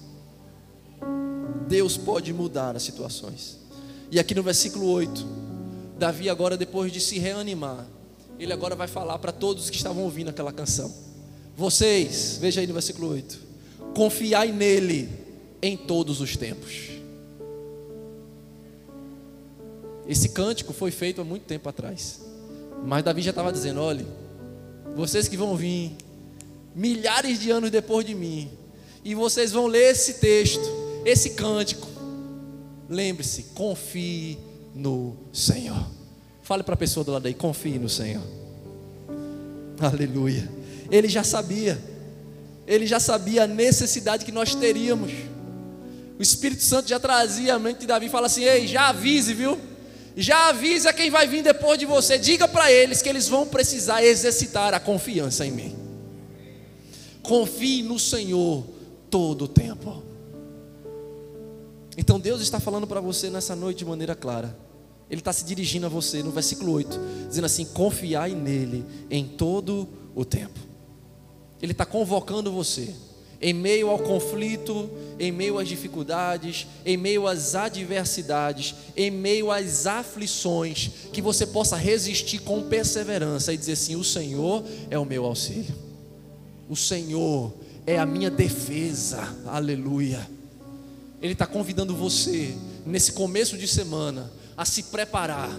Deus 1.68 1.96
pode 1.96 2.32
mudar 2.32 2.74
as 2.74 2.82
situações. 2.82 3.58
E 4.10 4.18
aqui 4.18 4.34
no 4.34 4.42
versículo 4.42 4.86
8, 4.90 5.24
Davi 5.98 6.28
agora 6.28 6.56
depois 6.56 6.90
de 6.90 7.00
se 7.00 7.18
reanimar, 7.18 7.86
ele 8.38 8.52
agora 8.52 8.74
vai 8.74 8.88
falar 8.88 9.18
para 9.18 9.32
todos 9.32 9.70
que 9.70 9.76
estavam 9.76 10.02
ouvindo 10.02 10.28
aquela 10.28 10.52
canção. 10.52 10.92
Vocês, 11.56 12.38
veja 12.40 12.60
aí 12.60 12.66
no 12.66 12.72
versículo 12.72 13.10
8. 13.10 13.38
Confiai 13.94 14.50
nele 14.50 15.08
em 15.62 15.76
todos 15.76 16.20
os 16.20 16.36
tempos. 16.36 16.97
Esse 20.08 20.30
cântico 20.30 20.72
foi 20.72 20.90
feito 20.90 21.20
há 21.20 21.24
muito 21.24 21.42
tempo 21.42 21.68
atrás. 21.68 22.20
Mas 22.84 23.04
Davi 23.04 23.20
já 23.20 23.30
estava 23.30 23.52
dizendo: 23.52 23.80
olhe, 23.80 24.06
vocês 24.96 25.28
que 25.28 25.36
vão 25.36 25.54
vir 25.54 25.92
milhares 26.74 27.38
de 27.38 27.50
anos 27.50 27.70
depois 27.70 28.06
de 28.06 28.14
mim, 28.14 28.50
e 29.04 29.14
vocês 29.14 29.52
vão 29.52 29.66
ler 29.66 29.92
esse 29.92 30.14
texto, 30.14 30.64
esse 31.04 31.30
cântico. 31.30 31.86
Lembre-se, 32.88 33.42
confie 33.54 34.38
no 34.74 35.14
Senhor. 35.30 35.86
Fale 36.42 36.62
para 36.62 36.72
a 36.72 36.78
pessoa 36.78 37.04
do 37.04 37.12
lado 37.12 37.26
aí, 37.26 37.34
confie 37.34 37.78
no 37.78 37.88
Senhor. 37.88 38.22
Aleluia. 39.78 40.50
Ele 40.90 41.08
já 41.08 41.22
sabia. 41.22 41.78
Ele 42.66 42.86
já 42.86 42.98
sabia 42.98 43.44
a 43.44 43.46
necessidade 43.46 44.24
que 44.24 44.32
nós 44.32 44.54
teríamos. 44.54 45.12
O 46.18 46.22
Espírito 46.22 46.62
Santo 46.62 46.88
já 46.88 46.98
trazia 46.98 47.54
a 47.54 47.58
mente 47.58 47.80
de 47.80 47.86
Davi 47.86 48.06
e 48.06 48.08
fala 48.08 48.26
assim: 48.26 48.44
"Ei, 48.44 48.66
já 48.66 48.88
avise, 48.88 49.34
viu? 49.34 49.67
Já 50.20 50.48
avisa 50.48 50.92
quem 50.92 51.10
vai 51.10 51.28
vir 51.28 51.44
depois 51.44 51.78
de 51.78 51.86
você. 51.86 52.18
Diga 52.18 52.48
para 52.48 52.72
eles 52.72 53.00
que 53.00 53.08
eles 53.08 53.28
vão 53.28 53.46
precisar 53.46 54.04
exercitar 54.04 54.74
a 54.74 54.80
confiança 54.80 55.46
em 55.46 55.52
mim. 55.52 55.76
Confie 57.22 57.84
no 57.84 58.00
Senhor 58.00 58.66
todo 59.08 59.44
o 59.44 59.48
tempo. 59.48 60.02
Então 61.96 62.18
Deus 62.18 62.40
está 62.40 62.58
falando 62.58 62.84
para 62.84 63.00
você 63.00 63.30
nessa 63.30 63.54
noite 63.54 63.78
de 63.78 63.84
maneira 63.84 64.16
clara. 64.16 64.58
Ele 65.08 65.20
está 65.20 65.32
se 65.32 65.44
dirigindo 65.44 65.86
a 65.86 65.88
você 65.88 66.20
no 66.20 66.32
versículo 66.32 66.72
8, 66.72 66.98
dizendo 67.28 67.44
assim: 67.44 67.64
confiai 67.66 68.32
nele 68.32 68.84
em 69.08 69.24
todo 69.24 69.88
o 70.16 70.24
tempo. 70.24 70.58
Ele 71.62 71.70
está 71.70 71.86
convocando 71.86 72.50
você 72.50 72.92
em 73.40 73.52
meio 73.52 73.88
ao 73.88 73.98
conflito, 73.98 74.90
em 75.18 75.30
meio 75.30 75.58
às 75.58 75.68
dificuldades, 75.68 76.66
em 76.84 76.96
meio 76.96 77.26
às 77.26 77.54
adversidades, 77.54 78.74
em 78.96 79.10
meio 79.10 79.50
às 79.50 79.86
aflições, 79.86 80.90
que 81.12 81.22
você 81.22 81.46
possa 81.46 81.76
resistir 81.76 82.40
com 82.40 82.62
perseverança 82.68 83.52
e 83.52 83.56
dizer 83.56 83.72
assim: 83.72 83.94
O 83.94 84.04
Senhor 84.04 84.64
é 84.90 84.98
o 84.98 85.04
meu 85.04 85.24
auxílio, 85.24 85.74
o 86.68 86.74
Senhor 86.74 87.52
é 87.86 87.98
a 87.98 88.06
minha 88.06 88.30
defesa, 88.30 89.36
aleluia. 89.46 90.28
Ele 91.22 91.32
está 91.32 91.46
convidando 91.46 91.94
você, 91.94 92.54
nesse 92.84 93.12
começo 93.12 93.56
de 93.56 93.66
semana, 93.66 94.30
a 94.56 94.64
se 94.64 94.84
preparar 94.84 95.50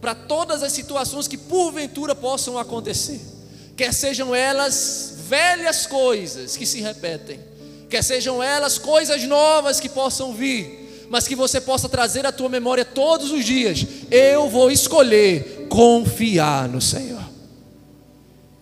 para 0.00 0.14
todas 0.14 0.62
as 0.62 0.72
situações 0.72 1.28
que 1.28 1.36
porventura 1.36 2.14
possam 2.14 2.58
acontecer, 2.58 3.20
quer 3.76 3.92
sejam 3.92 4.34
elas 4.34 5.19
velhas 5.30 5.86
coisas 5.86 6.56
que 6.56 6.66
se 6.66 6.80
repetem, 6.80 7.38
quer 7.88 8.02
sejam 8.02 8.42
elas 8.42 8.78
coisas 8.78 9.22
novas 9.22 9.78
que 9.78 9.88
possam 9.88 10.34
vir, 10.34 11.06
mas 11.08 11.28
que 11.28 11.36
você 11.36 11.60
possa 11.60 11.88
trazer 11.88 12.26
à 12.26 12.32
tua 12.32 12.48
memória 12.48 12.84
todos 12.84 13.30
os 13.30 13.44
dias. 13.44 13.86
Eu 14.10 14.48
vou 14.48 14.72
escolher 14.72 15.68
confiar 15.68 16.68
no 16.68 16.80
Senhor. 16.80 17.22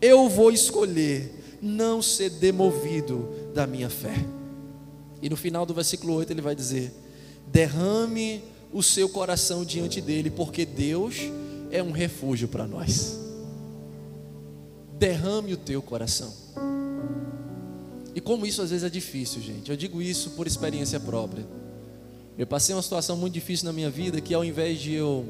Eu 0.00 0.28
vou 0.28 0.52
escolher 0.52 1.34
não 1.62 2.02
ser 2.02 2.30
demovido 2.30 3.50
da 3.54 3.66
minha 3.66 3.88
fé. 3.88 4.14
E 5.22 5.30
no 5.30 5.36
final 5.36 5.64
do 5.64 5.72
versículo 5.72 6.14
8 6.14 6.32
ele 6.32 6.42
vai 6.42 6.54
dizer: 6.54 6.92
derrame 7.46 8.44
o 8.72 8.82
seu 8.82 9.08
coração 9.08 9.64
diante 9.64 10.00
dele, 10.00 10.30
porque 10.30 10.66
Deus 10.66 11.16
é 11.70 11.82
um 11.82 11.90
refúgio 11.90 12.46
para 12.46 12.66
nós 12.66 13.18
derrame 14.98 15.52
o 15.52 15.56
teu 15.56 15.80
coração. 15.80 16.32
E 18.18 18.20
como 18.20 18.44
isso 18.44 18.60
às 18.60 18.70
vezes 18.70 18.84
é 18.84 18.90
difícil, 18.90 19.40
gente. 19.40 19.70
Eu 19.70 19.76
digo 19.76 20.02
isso 20.02 20.30
por 20.30 20.44
experiência 20.44 20.98
própria. 20.98 21.46
Eu 22.36 22.48
passei 22.48 22.74
uma 22.74 22.82
situação 22.82 23.16
muito 23.16 23.34
difícil 23.34 23.66
na 23.66 23.72
minha 23.72 23.88
vida 23.88 24.20
que 24.20 24.34
ao 24.34 24.44
invés 24.44 24.80
de 24.80 24.92
eu 24.92 25.24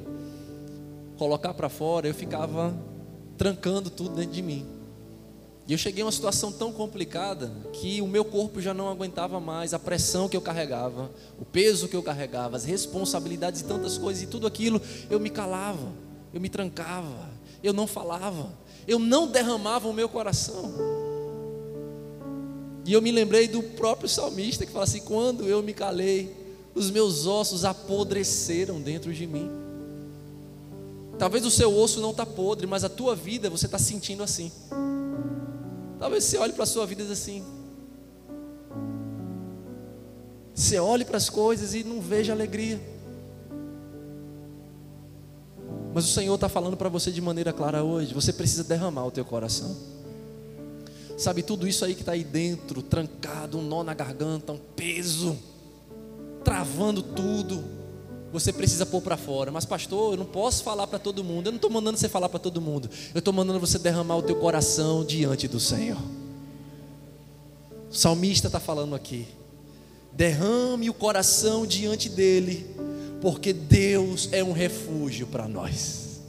colocar 1.19 1.53
para 1.53 1.69
fora, 1.69 2.09
eu 2.09 2.15
ficava 2.15 2.75
trancando 3.37 3.91
tudo 3.91 4.15
dentro 4.15 4.33
de 4.33 4.41
mim. 4.41 4.67
E 5.67 5.73
eu 5.73 5.77
cheguei 5.77 6.03
a 6.03 6.07
uma 6.07 6.13
situação 6.13 6.51
tão 6.51 6.73
complicada 6.73 7.53
que 7.75 8.01
o 8.01 8.07
meu 8.07 8.25
corpo 8.25 8.59
já 8.59 8.73
não 8.73 8.89
aguentava 8.89 9.39
mais 9.39 9.75
a 9.75 9.79
pressão 9.79 10.27
que 10.27 10.35
eu 10.35 10.41
carregava, 10.41 11.11
o 11.39 11.45
peso 11.45 11.89
que 11.89 11.95
eu 11.95 12.03
carregava, 12.03 12.57
as 12.57 12.65
responsabilidades 12.65 13.61
e 13.61 13.65
tantas 13.65 13.99
coisas, 13.99 14.23
e 14.23 14.27
tudo 14.27 14.47
aquilo 14.47 14.81
eu 15.11 15.21
me 15.21 15.29
calava, 15.29 15.93
eu 16.33 16.41
me 16.41 16.49
trancava, 16.49 17.29
eu 17.63 17.75
não 17.75 17.87
falava, 17.87 18.51
eu 18.87 18.99
não 18.99 19.27
derramava 19.27 19.87
o 19.87 19.93
meu 19.93 20.09
coração. 20.09 21.08
E 22.89 22.95
eu 22.95 23.03
me 23.03 23.13
lembrei 23.13 23.47
do 23.47 23.63
próprio 23.63 24.09
salmista 24.09 24.65
que 24.65 24.73
fala 24.73 24.85
assim: 24.85 25.03
quando 25.03 25.47
eu 25.47 25.63
me 25.63 25.75
calei, 25.75 26.35
os 26.75 26.91
meus 26.91 27.27
ossos 27.27 27.63
apodreceram 27.63 28.81
dentro 28.81 29.13
de 29.13 29.27
mim. 29.27 29.51
Talvez 31.19 31.45
o 31.45 31.51
seu 31.51 31.71
osso 31.77 32.01
não 32.01 32.13
está 32.13 32.25
podre, 32.25 32.67
mas 32.67 32.85
a 32.85 32.89
tua 32.89 33.15
vida 33.15 33.51
você 33.51 33.67
está 33.67 33.79
sentindo 33.79 34.23
assim. 34.23 34.51
Talvez 35.99 36.25
você 36.25 36.39
olhe 36.39 36.55
para 36.55 36.63
a 36.63 36.67
sua 36.67 36.87
vida 36.87 37.03
e 37.03 37.05
diz 37.05 37.13
assim. 37.13 37.45
Você 40.55 40.79
olhe 40.79 41.05
para 41.05 41.19
as 41.19 41.29
coisas 41.29 41.75
e 41.75 41.85
não 41.85 42.01
veja 42.01 42.33
alegria. 42.33 42.81
Mas 45.93 46.07
o 46.07 46.09
Senhor 46.09 46.37
está 46.37 46.49
falando 46.49 46.75
para 46.75 46.89
você 46.89 47.13
de 47.13 47.21
maneira 47.21 47.53
clara 47.53 47.85
hoje: 47.85 48.15
você 48.15 48.33
precisa 48.33 48.65
derramar 48.65 49.05
o 49.05 49.11
teu 49.11 49.27
coração. 49.27 49.98
Sabe, 51.19 51.43
tudo 51.43 51.67
isso 51.67 51.85
aí 51.85 51.97
que 51.97 52.03
está 52.03 52.13
aí 52.13 52.23
dentro, 52.23 52.81
trancado, 52.81 53.59
um 53.59 53.63
nó 53.63 53.83
na 53.83 53.93
garganta, 53.93 54.53
um 54.53 54.59
peso, 54.77 55.37
travando 56.45 57.03
tudo. 57.03 57.65
você 58.33 58.53
precisa 58.53 58.87
pôr 58.87 59.03
para 59.03 59.17
fora. 59.17 59.51
Mas, 59.51 59.65
pastor, 59.65 60.13
eu 60.13 60.17
não 60.17 60.25
posso 60.25 60.63
falar 60.63 60.87
para 60.87 61.01
todo 61.01 61.25
mundo. 61.25 61.49
Eu 61.49 61.53
não 61.53 61.57
estou 61.57 61.71
mandando 61.71 61.99
você 61.99 62.09
falar 62.09 62.29
para 62.29 62.39
todo 62.39 62.61
mundo. 62.61 62.89
Eu 63.13 63.19
estou 63.19 63.35
mandando 63.35 63.59
você 63.59 63.81
derramar 63.81 64.17
o 64.17 64.23
teu 64.23 64.37
coração 64.37 65.05
diante 65.05 65.49
do 65.49 65.59
Senhor. 65.59 65.99
O 67.91 67.95
salmista 67.95 68.47
está 68.47 68.61
falando 68.61 68.95
aqui. 68.95 69.27
Derrame 70.13 70.89
o 70.89 70.95
coração 70.95 71.67
diante 71.67 72.09
dele, 72.09 72.65
porque 73.21 73.53
Deus 73.53 74.29
é 74.31 74.45
um 74.45 74.53
refúgio 74.53 75.27
para 75.27 75.49
nós. 75.49 76.21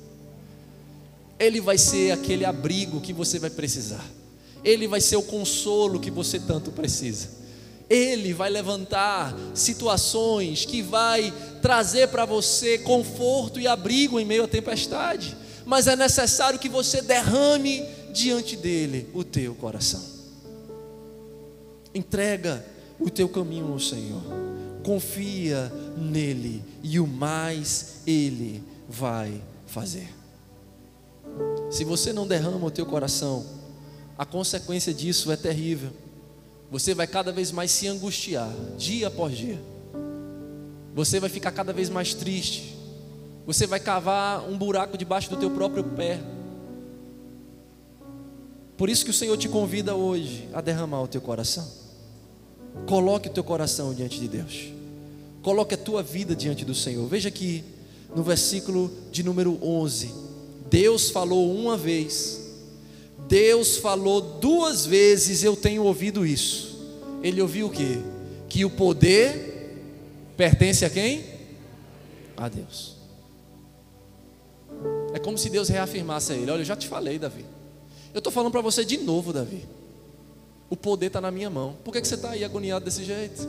Ele 1.37 1.61
vai 1.61 1.77
ser 1.77 2.11
aquele 2.11 2.43
abrigo 2.43 2.99
que 2.99 3.13
você 3.13 3.37
vai 3.37 3.51
precisar. 3.51 4.17
Ele 4.63 4.87
vai 4.87 5.01
ser 5.01 5.15
o 5.15 5.23
consolo 5.23 5.99
que 5.99 6.11
você 6.11 6.39
tanto 6.39 6.71
precisa. 6.71 7.39
Ele 7.89 8.33
vai 8.33 8.49
levantar 8.49 9.35
situações 9.53 10.63
que 10.63 10.81
vai 10.81 11.33
trazer 11.61 12.09
para 12.09 12.25
você 12.25 12.77
conforto 12.77 13.59
e 13.59 13.67
abrigo 13.67 14.19
em 14.19 14.25
meio 14.25 14.43
à 14.43 14.47
tempestade. 14.47 15.35
Mas 15.65 15.87
é 15.87 15.95
necessário 15.95 16.59
que 16.59 16.69
você 16.69 17.01
derrame 17.01 17.83
diante 18.13 18.55
dele 18.55 19.09
o 19.13 19.23
teu 19.23 19.55
coração. 19.55 20.03
Entrega 21.93 22.63
o 22.99 23.09
teu 23.09 23.27
caminho 23.27 23.71
ao 23.71 23.79
Senhor. 23.79 24.21
Confia 24.83 25.71
nele 25.97 26.63
e 26.83 26.99
o 26.99 27.07
mais 27.07 28.01
ele 28.05 28.63
vai 28.87 29.41
fazer. 29.65 30.09
Se 31.69 31.83
você 31.83 32.11
não 32.11 32.27
derrama 32.27 32.65
o 32.65 32.71
teu 32.71 32.85
coração, 32.85 33.45
a 34.19 34.25
consequência 34.25 34.93
disso 34.93 35.31
é 35.31 35.35
terrível 35.35 35.89
você 36.71 36.93
vai 36.93 37.07
cada 37.07 37.31
vez 37.31 37.51
mais 37.51 37.71
se 37.71 37.87
angustiar, 37.87 38.53
dia 38.77 39.07
após 39.07 39.35
dia. 39.35 39.59
Você 40.93 41.19
vai 41.19 41.29
ficar 41.29 41.51
cada 41.51 41.73
vez 41.73 41.89
mais 41.89 42.13
triste. 42.13 42.75
Você 43.45 43.65
vai 43.65 43.79
cavar 43.79 44.47
um 44.47 44.57
buraco 44.57 44.97
debaixo 44.97 45.29
do 45.29 45.37
teu 45.37 45.49
próprio 45.49 45.83
pé. 45.83 46.19
Por 48.77 48.87
isso 48.89 49.03
que 49.03 49.11
o 49.11 49.13
Senhor 49.13 49.35
te 49.35 49.49
convida 49.49 49.95
hoje 49.95 50.47
a 50.53 50.61
derramar 50.61 51.01
o 51.01 51.07
teu 51.07 51.21
coração. 51.21 51.67
Coloque 52.85 53.29
o 53.29 53.31
teu 53.31 53.43
coração 53.43 53.93
diante 53.93 54.19
de 54.19 54.27
Deus. 54.27 54.71
Coloque 55.41 55.73
a 55.73 55.77
tua 55.77 56.03
vida 56.03 56.35
diante 56.35 56.63
do 56.63 56.75
Senhor. 56.75 57.07
Veja 57.07 57.29
aqui 57.29 57.63
no 58.15 58.21
versículo 58.21 58.91
de 59.11 59.23
número 59.23 59.57
11. 59.61 60.13
Deus 60.69 61.09
falou 61.09 61.51
uma 61.51 61.75
vez 61.75 62.48
Deus 63.29 63.77
falou 63.77 64.19
duas 64.19 64.87
vezes, 64.87 65.43
eu 65.43 65.55
tenho 65.55 65.83
ouvido 65.83 66.25
isso. 66.25 66.79
Ele 67.21 67.39
ouviu 67.39 67.67
o 67.67 67.69
que? 67.69 68.01
Que 68.49 68.65
o 68.65 68.71
poder 68.71 69.77
pertence 70.35 70.83
a 70.83 70.89
quem? 70.89 71.23
A 72.35 72.49
Deus. 72.49 72.95
É 75.13 75.19
como 75.19 75.37
se 75.37 75.47
Deus 75.47 75.69
reafirmasse 75.69 76.33
a 76.33 76.35
ele: 76.35 76.49
Olha, 76.49 76.61
eu 76.61 76.65
já 76.65 76.75
te 76.75 76.87
falei, 76.87 77.19
Davi. 77.19 77.45
Eu 78.15 78.17
estou 78.17 78.33
falando 78.33 78.51
para 78.51 78.61
você 78.61 78.83
de 78.83 78.97
novo, 78.97 79.31
Davi. 79.31 79.63
O 80.67 80.75
poder 80.75 81.07
está 81.07 81.21
na 81.21 81.29
minha 81.29 81.51
mão. 81.51 81.75
Por 81.83 81.91
que, 81.91 82.01
que 82.01 82.07
você 82.07 82.15
está 82.15 82.31
aí 82.31 82.43
agoniado 82.43 82.83
desse 82.83 83.03
jeito? 83.03 83.47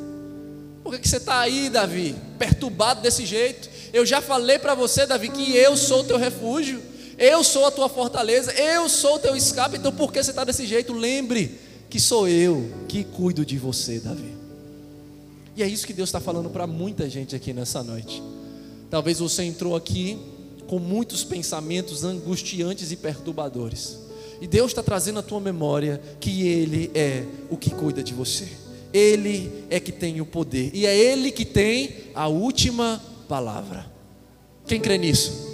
Por 0.83 0.93
que, 0.93 0.99
que 0.99 1.09
você 1.09 1.16
está 1.16 1.40
aí, 1.40 1.71
Davi, 1.71 2.14
perturbado 2.38 3.01
desse 3.01 3.25
jeito? 3.25 3.71
Eu 3.95 4.05
já 4.05 4.21
falei 4.21 4.59
para 4.59 4.75
você, 4.75 5.07
Davi, 5.07 5.31
que 5.31 5.57
eu 5.57 5.75
sou 5.75 6.01
o 6.01 6.05
teu 6.05 6.19
refúgio. 6.19 6.83
Eu 7.21 7.45
sou 7.45 7.67
a 7.67 7.71
tua 7.71 7.87
fortaleza, 7.87 8.51
eu 8.53 8.89
sou 8.89 9.17
o 9.17 9.19
teu 9.19 9.37
escape. 9.37 9.77
Então 9.77 9.93
por 9.93 10.11
que 10.11 10.23
você 10.23 10.31
está 10.31 10.43
desse 10.43 10.67
jeito? 10.67 10.95
Lembre 10.95 11.61
que 11.91 12.01
sou 12.01 12.27
eu 12.27 12.73
que 12.89 13.05
cuido 13.05 13.45
de 13.45 13.59
você, 13.59 14.01
Davi. 14.01 14.33
E 15.55 15.63
é 15.63 15.69
isso 15.69 15.87
que 15.87 15.93
Deus 15.93 16.09
está 16.09 16.19
falando 16.19 16.49
para 16.49 16.67
muita 16.67 17.11
gente 17.11 17.37
aqui 17.37 17.53
nessa 17.53 17.83
noite. 17.83 18.23
Talvez 18.89 19.19
você 19.19 19.43
entrou 19.43 19.77
aqui 19.77 20.19
com 20.67 20.79
muitos 20.79 21.23
pensamentos 21.23 22.05
angustiantes 22.05 22.91
e 22.91 22.97
perturbadores. 22.97 23.99
E 24.41 24.47
Deus 24.47 24.71
está 24.71 24.83
trazendo 24.83 25.19
à 25.19 25.23
tua 25.23 25.41
memória 25.41 26.01
que 26.19 26.49
Ele 26.49 26.91
é 26.95 27.25
o 27.51 27.57
que 27.59 27.69
cuida 27.69 28.03
de 28.03 28.15
você. 28.15 28.49
Ele 28.95 29.67
é 29.69 29.79
que 29.79 29.93
tem 29.93 30.23
o 30.23 30.27
poder. 30.27 30.71
E 30.73 30.87
é 30.87 30.97
Ele 30.97 31.31
que 31.31 31.45
tem 31.45 31.97
a 32.15 32.29
última 32.29 32.99
palavra. 33.29 33.85
Quem 34.67 34.81
crê 34.81 34.97
nisso? 34.97 35.50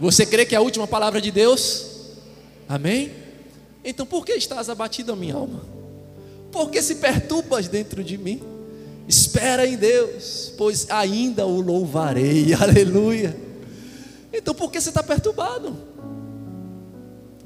Você 0.00 0.26
crê 0.26 0.44
que 0.44 0.54
é 0.54 0.58
a 0.58 0.62
última 0.62 0.86
palavra 0.86 1.20
de 1.20 1.30
Deus? 1.30 1.86
Amém? 2.68 3.12
Então 3.84 4.04
por 4.04 4.24
que 4.24 4.32
estás 4.32 4.68
abatido 4.68 5.12
a 5.12 5.16
minha 5.16 5.34
alma? 5.34 5.62
Por 6.52 6.70
que 6.70 6.82
se 6.82 6.96
perturbas 6.96 7.68
dentro 7.68 8.02
de 8.02 8.18
mim? 8.18 8.42
Espera 9.08 9.66
em 9.66 9.76
Deus, 9.76 10.52
pois 10.58 10.90
ainda 10.90 11.46
o 11.46 11.60
louvarei. 11.60 12.52
Aleluia. 12.60 13.36
Então 14.32 14.54
por 14.54 14.70
que 14.70 14.80
você 14.80 14.88
está 14.88 15.02
perturbado? 15.02 15.76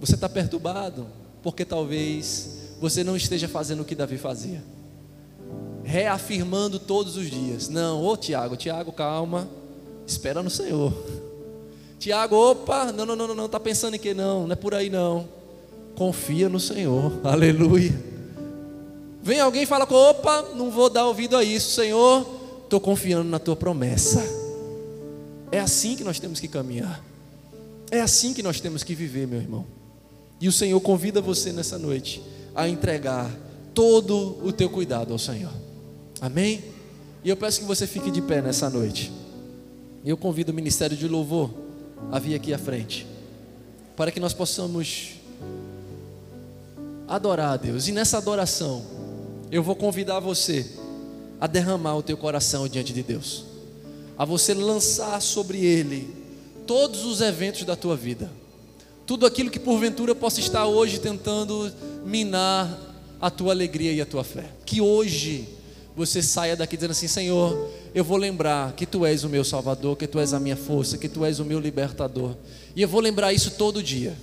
Você 0.00 0.14
está 0.14 0.28
perturbado 0.28 1.06
porque 1.42 1.64
talvez 1.64 2.74
você 2.80 3.04
não 3.04 3.16
esteja 3.16 3.46
fazendo 3.46 3.82
o 3.82 3.84
que 3.84 3.94
Davi 3.94 4.16
fazia, 4.16 4.62
reafirmando 5.84 6.78
todos 6.78 7.16
os 7.16 7.30
dias: 7.30 7.68
Não, 7.68 8.02
ô 8.02 8.16
Tiago, 8.16 8.56
Tiago, 8.56 8.90
calma, 8.92 9.48
espera 10.06 10.42
no 10.42 10.50
Senhor. 10.50 11.29
Tiago, 12.00 12.34
opa, 12.34 12.90
não, 12.92 13.04
não, 13.04 13.14
não, 13.14 13.34
não, 13.34 13.44
está 13.44 13.60
pensando 13.60 13.94
em 13.94 13.98
que 13.98 14.14
não, 14.14 14.46
não 14.46 14.54
é 14.54 14.56
por 14.56 14.74
aí 14.74 14.88
não. 14.88 15.28
Confia 15.94 16.48
no 16.48 16.58
Senhor, 16.58 17.12
aleluia. 17.22 17.92
Vem 19.22 19.38
alguém 19.38 19.64
e 19.64 19.66
fala 19.66 19.84
opa, 19.84 20.48
não 20.54 20.70
vou 20.70 20.88
dar 20.88 21.04
ouvido 21.04 21.36
a 21.36 21.44
isso, 21.44 21.72
Senhor, 21.72 22.26
estou 22.64 22.80
confiando 22.80 23.28
na 23.28 23.38
tua 23.38 23.54
promessa. 23.54 24.24
É 25.52 25.60
assim 25.60 25.94
que 25.94 26.02
nós 26.02 26.18
temos 26.18 26.40
que 26.40 26.48
caminhar, 26.48 27.04
é 27.90 28.00
assim 28.00 28.32
que 28.32 28.42
nós 28.42 28.60
temos 28.60 28.82
que 28.82 28.94
viver, 28.94 29.26
meu 29.26 29.38
irmão. 29.38 29.66
E 30.40 30.48
o 30.48 30.52
Senhor 30.52 30.80
convida 30.80 31.20
você 31.20 31.52
nessa 31.52 31.78
noite 31.78 32.22
a 32.54 32.66
entregar 32.66 33.30
todo 33.74 34.38
o 34.42 34.50
teu 34.52 34.70
cuidado 34.70 35.12
ao 35.12 35.18
Senhor, 35.18 35.52
amém? 36.18 36.64
E 37.22 37.28
eu 37.28 37.36
peço 37.36 37.60
que 37.60 37.66
você 37.66 37.86
fique 37.86 38.10
de 38.10 38.22
pé 38.22 38.40
nessa 38.40 38.70
noite. 38.70 39.12
Eu 40.02 40.16
convido 40.16 40.50
o 40.50 40.54
ministério 40.54 40.96
de 40.96 41.06
louvor 41.06 41.68
havia 42.10 42.36
aqui 42.36 42.52
à 42.52 42.58
frente, 42.58 43.06
para 43.96 44.10
que 44.10 44.20
nós 44.20 44.32
possamos 44.32 45.10
adorar 47.08 47.54
a 47.54 47.56
Deus. 47.56 47.88
E 47.88 47.92
nessa 47.92 48.18
adoração, 48.18 48.82
eu 49.50 49.62
vou 49.62 49.74
convidar 49.74 50.20
você 50.20 50.66
a 51.40 51.46
derramar 51.46 51.96
o 51.96 52.02
teu 52.02 52.16
coração 52.16 52.68
diante 52.68 52.92
de 52.92 53.02
Deus, 53.02 53.44
a 54.16 54.24
você 54.24 54.54
lançar 54.54 55.20
sobre 55.20 55.64
Ele 55.64 56.14
todos 56.66 57.04
os 57.04 57.20
eventos 57.20 57.64
da 57.64 57.74
tua 57.74 57.96
vida, 57.96 58.30
tudo 59.06 59.26
aquilo 59.26 59.50
que 59.50 59.58
porventura 59.58 60.14
possa 60.14 60.38
estar 60.38 60.66
hoje 60.66 61.00
tentando 61.00 61.72
minar 62.04 62.90
a 63.20 63.28
tua 63.28 63.52
alegria 63.52 63.92
e 63.92 64.00
a 64.00 64.06
tua 64.06 64.22
fé. 64.22 64.44
Que 64.64 64.80
hoje 64.80 65.48
você 65.96 66.22
saia 66.22 66.56
daqui 66.56 66.76
dizendo 66.76 66.92
assim: 66.92 67.08
Senhor, 67.08 67.68
eu 67.94 68.04
vou 68.04 68.16
lembrar 68.16 68.72
que 68.72 68.86
Tu 68.86 69.04
és 69.04 69.24
o 69.24 69.28
meu 69.28 69.44
Salvador, 69.44 69.96
que 69.96 70.06
Tu 70.06 70.18
és 70.18 70.32
a 70.32 70.40
minha 70.40 70.56
força, 70.56 70.96
que 70.96 71.08
Tu 71.08 71.24
és 71.24 71.40
o 71.40 71.44
meu 71.44 71.58
libertador. 71.58 72.34
E 72.74 72.82
eu 72.82 72.88
vou 72.88 73.00
lembrar 73.00 73.32
isso 73.32 73.52
todo 73.52 73.82
dia. 73.82 74.16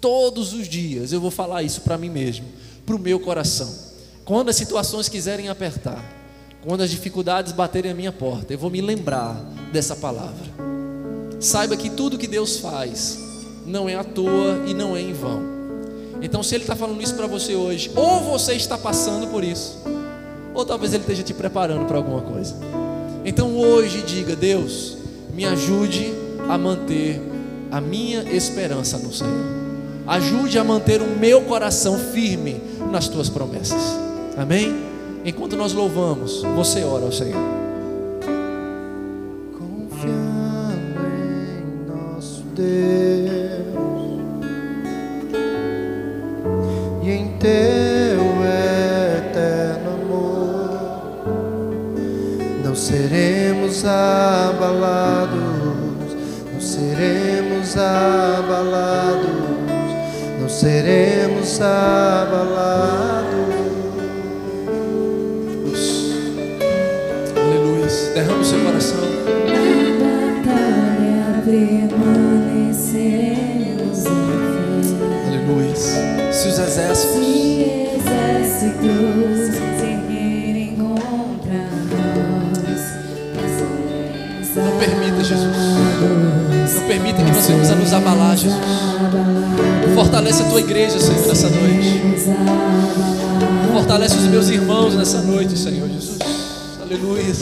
Todos 0.00 0.52
os 0.52 0.68
dias 0.68 1.12
eu 1.12 1.20
vou 1.20 1.30
falar 1.30 1.62
isso 1.62 1.80
para 1.82 1.96
mim 1.96 2.10
mesmo, 2.10 2.46
para 2.84 2.96
o 2.96 2.98
meu 2.98 3.18
coração. 3.20 3.72
Quando 4.24 4.48
as 4.48 4.56
situações 4.56 5.08
quiserem 5.08 5.48
apertar, 5.48 6.04
quando 6.62 6.80
as 6.80 6.90
dificuldades 6.90 7.52
baterem 7.52 7.92
a 7.92 7.94
minha 7.94 8.12
porta, 8.12 8.52
eu 8.52 8.58
vou 8.58 8.70
me 8.70 8.80
lembrar 8.80 9.34
dessa 9.72 9.94
palavra. 9.94 10.46
Saiba 11.38 11.76
que 11.76 11.90
tudo 11.90 12.18
que 12.18 12.26
Deus 12.26 12.58
faz 12.58 13.18
não 13.64 13.88
é 13.88 13.94
à 13.94 14.02
toa 14.02 14.64
e 14.66 14.74
não 14.74 14.96
é 14.96 15.00
em 15.00 15.12
vão. 15.12 15.42
Então, 16.20 16.42
se 16.42 16.54
Ele 16.54 16.64
está 16.64 16.74
falando 16.74 17.00
isso 17.00 17.14
para 17.14 17.26
você 17.26 17.54
hoje, 17.54 17.90
ou 17.94 18.20
você 18.20 18.54
está 18.54 18.76
passando 18.76 19.28
por 19.28 19.44
isso, 19.44 19.78
ou 20.54 20.64
talvez 20.64 20.92
Ele 20.92 21.02
esteja 21.02 21.22
te 21.22 21.34
preparando 21.34 21.86
para 21.86 21.98
alguma 21.98 22.22
coisa. 22.22 22.56
Então 23.26 23.56
hoje 23.56 24.02
diga: 24.02 24.36
Deus, 24.36 24.96
me 25.34 25.44
ajude 25.44 26.14
a 26.48 26.56
manter 26.56 27.20
a 27.72 27.80
minha 27.80 28.22
esperança 28.32 28.96
no 28.98 29.12
Senhor. 29.12 29.56
Ajude 30.06 30.56
a 30.56 30.62
manter 30.62 31.02
o 31.02 31.18
meu 31.18 31.42
coração 31.42 31.98
firme 31.98 32.60
nas 32.92 33.08
tuas 33.08 33.28
promessas. 33.28 33.82
Amém? 34.36 34.72
Enquanto 35.24 35.56
nós 35.56 35.72
louvamos, 35.72 36.42
você 36.54 36.84
ora 36.84 37.04
ao 37.04 37.10
Senhor. 37.10 37.42
Confiando 39.58 41.00
em 41.58 41.88
nosso 41.88 42.44
Deus 42.54 43.15
abalados, 53.86 55.36
não 56.52 56.60
seremos 56.60 57.76
abalados, 57.76 59.30
não 60.40 60.48
seremos 60.48 61.60
abalados. 61.60 63.36
Aleluia, 67.36 67.86
derrama 68.14 68.40
o 68.40 68.44
seu 68.44 68.58
coração. 68.60 68.98
Batalha 70.00 71.42
Aleluia, 75.26 75.76
se 76.32 76.48
os 76.48 76.58
exércitos. 76.58 77.24
Se 77.24 77.28
exércitos 77.96 79.35
Jesus. 85.26 85.56
Não 86.74 86.82
permita 86.86 87.22
que 87.22 87.30
nós 87.30 87.46
venhamos 87.46 87.70
a 87.70 87.74
nos 87.74 87.92
abalar, 87.92 88.36
Jesus. 88.36 88.60
Fortalece 89.94 90.42
a 90.42 90.46
tua 90.46 90.60
igreja, 90.60 90.98
Senhor, 90.98 91.26
nessa 91.26 91.48
noite. 91.48 92.02
Fortalece 93.72 94.16
os 94.16 94.24
meus 94.24 94.48
irmãos 94.48 94.94
nessa 94.94 95.20
noite, 95.22 95.58
Senhor 95.58 95.88
Jesus. 95.88 96.18
Aleluia. 96.82 97.34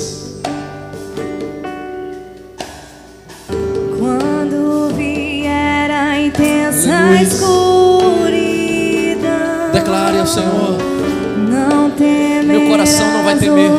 Quando 3.99 4.95
vier 4.97 5.91
a 5.91 6.21
intensa 6.21 6.93
Aleluia. 6.95 7.23
escuridão, 7.23 8.31
Declare 9.73 10.19
ao 10.19 10.27
Senhor. 10.27 10.79
Meu 12.47 12.69
coração 12.69 13.07
não 13.13 13.25
vai 13.25 13.37
temer. 13.39 13.71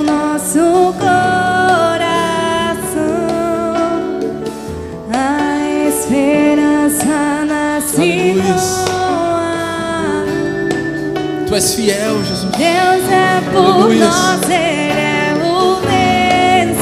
Tu 11.55 11.59
és 11.59 11.73
fiel, 11.73 12.21
Jesus. 12.25 12.51
Deus 12.51 13.09
é 13.09 13.41
por 13.53 13.65
Aleluia. 13.65 14.05
nós, 14.07 14.41
Ele 14.43 14.91
é 14.91 15.33
o 15.41 15.79
vencedor. 15.79 16.75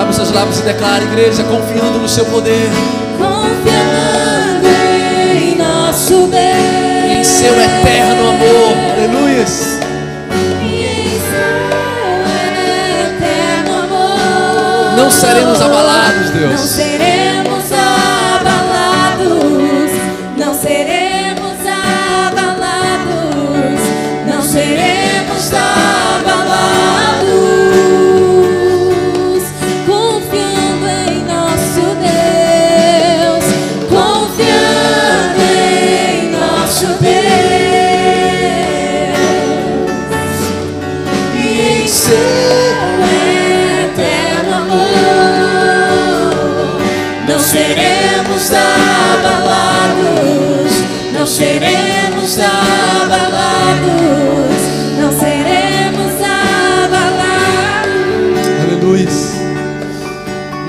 Abra 0.00 0.12
seus 0.12 0.30
lábios 0.30 0.60
e 0.60 0.62
declare, 0.62 1.04
igreja, 1.06 1.42
confiando 1.42 1.98
no 1.98 2.08
seu 2.08 2.24
poder. 2.26 2.70
Confiando 3.18 4.68
em 5.34 5.56
nosso 5.56 6.28
Deus. 6.28 7.18
Em 7.18 7.24
seu 7.24 7.52
eterno 7.52 8.28
amor. 8.28 8.76
Aleluia. 8.92 9.40
Em 9.40 9.44
seu 9.44 9.82
eterno 13.16 13.72
amor. 13.82 14.96
Não 14.98 15.10
seremos 15.10 15.60
abalados, 15.60 16.30
Não 16.30 16.48
Deus. 16.48 16.60
seremos 16.60 17.11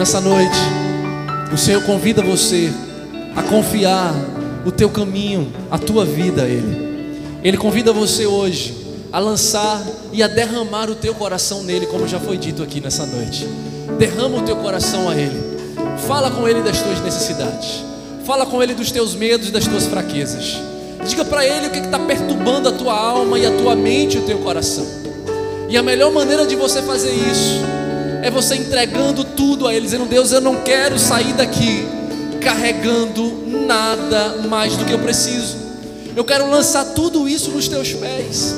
Nessa 0.04 0.20
noite, 0.20 0.58
o 1.54 1.58
Senhor 1.58 1.82
convida 1.86 2.22
você 2.22 2.70
a 3.38 3.42
confiar 3.42 4.14
o 4.66 4.70
teu 4.70 4.90
caminho, 4.90 5.50
a 5.72 5.78
tua 5.78 6.04
vida 6.04 6.44
a 6.44 6.46
Ele. 6.46 7.16
Ele 7.42 7.58
convida 7.58 7.94
você 7.94 8.26
hoje 8.26 8.76
a 9.14 9.20
lançar 9.20 9.82
e 10.12 10.22
a 10.22 10.28
derramar 10.28 10.90
o 10.90 10.96
teu 10.96 11.16
coração 11.16 11.64
nele, 11.64 11.86
como 11.86 12.06
já 12.06 12.20
foi 12.20 12.38
dito 12.38 12.62
aqui 12.62 12.82
nessa 12.82 13.06
noite. 13.06 13.48
Derrama 13.98 14.40
o 14.40 14.42
teu 14.42 14.58
coração 14.58 15.08
a 15.08 15.16
Ele. 15.16 15.40
Fala 16.06 16.30
com 16.32 16.50
Ele 16.50 16.62
das 16.62 16.82
tuas 16.82 17.00
necessidades. 17.00 17.86
Fala 18.26 18.46
com 18.46 18.62
Ele 18.62 18.74
dos 18.74 18.92
teus 18.92 19.16
medos 19.16 19.48
e 19.48 19.52
das 19.54 19.66
tuas 19.66 19.86
fraquezas. 19.86 20.58
Diga 21.08 21.24
para 21.24 21.48
Ele 21.48 21.68
o 21.68 21.72
que 21.72 21.80
está 21.80 22.00
perturbando 22.00 22.68
a 22.68 22.74
tua 22.74 22.94
alma 22.94 23.40
e 23.40 23.46
a 23.46 23.52
tua 23.52 23.74
mente 23.74 24.18
e 24.18 24.20
o 24.20 24.26
teu 24.26 24.40
coração. 24.40 24.86
E 25.70 25.78
a 25.78 25.82
melhor 25.82 26.12
maneira 26.12 26.46
de 26.46 26.58
você 26.58 26.82
fazer 26.82 27.14
isso 27.14 27.83
é 28.24 28.32
você 28.32 28.56
entregando 28.56 29.26
tudo 29.26 29.68
a 29.68 29.76
Ele, 29.76 29.86
dizendo: 29.86 30.06
Deus, 30.06 30.32
eu 30.32 30.40
não 30.40 30.62
quero 30.64 30.98
sair 30.98 31.34
daqui 31.34 31.86
carregando 32.40 33.44
nada 33.68 34.38
mais 34.48 34.78
do 34.78 34.86
que 34.86 34.94
eu 34.94 35.00
preciso. 35.00 35.58
Eu 36.16 36.24
quero 36.24 36.50
lançar 36.50 36.86
tudo 36.94 37.28
isso 37.28 37.52
nos 37.52 37.68
teus 37.68 37.92
pés. 37.94 38.56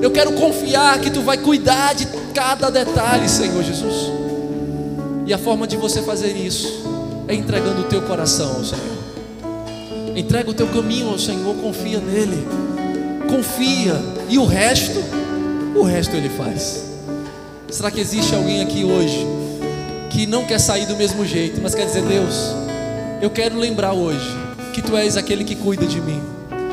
Eu 0.00 0.12
quero 0.12 0.32
confiar 0.32 1.00
que 1.00 1.10
tu 1.10 1.20
vai 1.22 1.36
cuidar 1.36 1.94
de 1.94 2.06
cada 2.32 2.70
detalhe, 2.70 3.28
Senhor 3.28 3.62
Jesus. 3.64 4.12
E 5.26 5.34
a 5.34 5.38
forma 5.38 5.66
de 5.66 5.76
você 5.76 6.00
fazer 6.02 6.36
isso 6.36 6.84
é 7.26 7.34
entregando 7.34 7.80
o 7.80 7.84
teu 7.84 8.02
coração 8.02 8.56
ao 8.56 8.64
Senhor. 8.64 8.98
Entrega 10.14 10.50
o 10.50 10.54
teu 10.54 10.68
caminho 10.68 11.08
ao 11.10 11.18
Senhor, 11.18 11.56
confia 11.56 11.98
nele. 11.98 12.46
Confia. 13.28 13.96
E 14.28 14.38
o 14.38 14.44
resto, 14.44 15.02
o 15.74 15.82
resto 15.82 16.14
ele 16.14 16.28
faz. 16.28 16.97
Será 17.70 17.90
que 17.90 18.00
existe 18.00 18.34
alguém 18.34 18.62
aqui 18.62 18.82
hoje 18.82 19.26
que 20.10 20.26
não 20.26 20.44
quer 20.44 20.58
sair 20.58 20.86
do 20.86 20.96
mesmo 20.96 21.24
jeito, 21.26 21.60
mas 21.60 21.74
quer 21.74 21.84
dizer, 21.84 22.02
Deus, 22.02 22.34
eu 23.20 23.28
quero 23.28 23.58
lembrar 23.58 23.92
hoje 23.92 24.26
que 24.72 24.80
tu 24.80 24.96
és 24.96 25.18
aquele 25.18 25.44
que 25.44 25.54
cuida 25.54 25.84
de 25.84 26.00
mim. 26.00 26.20